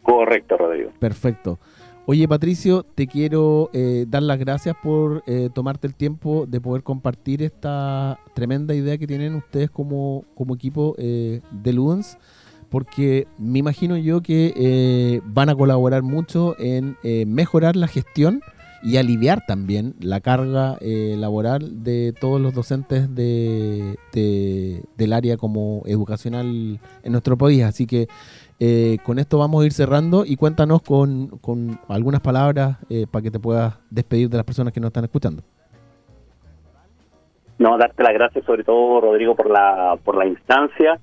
Correcto, 0.02 0.58
Rodrigo. 0.58 0.92
Perfecto. 1.00 1.60
Oye, 2.08 2.28
Patricio, 2.28 2.82
te 2.82 3.06
quiero 3.06 3.70
eh, 3.72 4.06
dar 4.08 4.24
las 4.24 4.40
gracias 4.40 4.76
por 4.82 5.22
eh, 5.28 5.50
tomarte 5.54 5.86
el 5.86 5.94
tiempo 5.94 6.48
de 6.48 6.60
poder 6.60 6.82
compartir 6.82 7.44
esta 7.44 8.20
tremenda 8.34 8.74
idea 8.74 8.98
que 8.98 9.06
tienen 9.06 9.36
ustedes 9.36 9.70
como, 9.70 10.26
como 10.34 10.56
equipo 10.56 10.96
eh, 10.98 11.42
de 11.52 11.74
Ludens 11.74 12.18
porque 12.70 13.28
me 13.38 13.60
imagino 13.60 13.98
yo 13.98 14.22
que 14.22 14.54
eh, 14.56 15.22
van 15.26 15.50
a 15.50 15.56
colaborar 15.56 16.04
mucho 16.04 16.56
en 16.60 16.98
eh, 17.04 17.26
mejorar 17.26 17.76
la 17.76 17.88
gestión 17.88 18.42
y 18.82 18.98
aliviar 18.98 19.46
también 19.46 19.96
la 20.00 20.22
carga 20.22 20.78
eh, 20.80 21.16
laboral 21.18 21.84
de 21.84 22.14
todos 22.14 22.40
los 22.40 22.54
docentes 22.54 23.14
de, 23.14 23.98
del 24.98 25.14
área 25.14 25.36
como 25.36 25.82
educacional 25.86 26.80
en 27.04 27.12
nuestro 27.12 27.38
país. 27.38 27.64
Así 27.64 27.86
que 27.86 28.08
con 29.04 29.20
esto 29.20 29.38
vamos 29.38 29.64
a 29.64 29.66
ir 29.66 29.74
cerrando 29.74 30.26
y 30.26 30.36
cuéntanos 30.36 30.82
con, 30.82 31.40
con 31.40 31.80
algunas 31.88 32.22
palabras 32.22 32.78
para 33.10 33.24
que 33.24 33.32
te 33.32 33.40
puedas 33.40 33.80
despedir 33.90 34.30
de 34.30 34.38
las 34.38 34.46
personas 34.46 34.74
que 34.74 34.80
nos 34.80 34.90
están 34.90 35.06
escuchando. 35.06 35.44
No, 37.58 37.78
darte 37.78 38.04
las 38.04 38.14
gracias 38.14 38.46
sobre 38.46 38.64
todo, 38.64 39.02
Rodrigo, 39.02 39.36
por 39.36 39.50
la, 39.50 39.98
por 40.04 40.18
la 40.18 40.26
instancia 40.26 41.00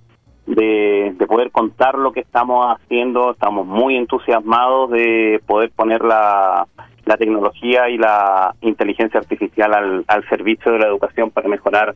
de, 0.46 1.14
poder 1.26 1.50
contar 1.50 1.96
lo 1.96 2.12
que 2.12 2.20
estamos 2.20 2.74
haciendo. 2.74 3.32
Estamos 3.32 3.66
muy 3.66 3.96
entusiasmados 3.96 4.90
de 4.90 5.40
poder 5.46 5.70
poner 5.70 6.02
la, 6.02 6.66
la 7.04 7.16
tecnología 7.16 7.88
y 7.88 7.98
la 7.98 8.54
inteligencia 8.60 9.20
artificial 9.20 10.04
al, 10.06 10.28
servicio 10.28 10.72
de 10.72 10.80
la 10.80 10.88
educación 10.88 11.30
para 11.30 11.48
mejorar 11.48 11.94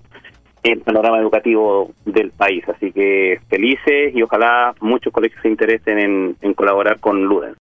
el 0.62 0.80
panorama 0.80 1.18
educativo 1.18 1.90
del 2.04 2.30
país. 2.30 2.62
Así 2.68 2.92
que 2.92 3.40
felices 3.48 4.14
y 4.14 4.22
ojalá 4.22 4.74
muchos 4.80 5.12
colegios 5.12 5.40
se 5.42 5.48
interesen 5.48 6.36
en, 6.40 6.54
colaborar 6.54 7.00
con 7.00 7.24
Ludens. 7.24 7.48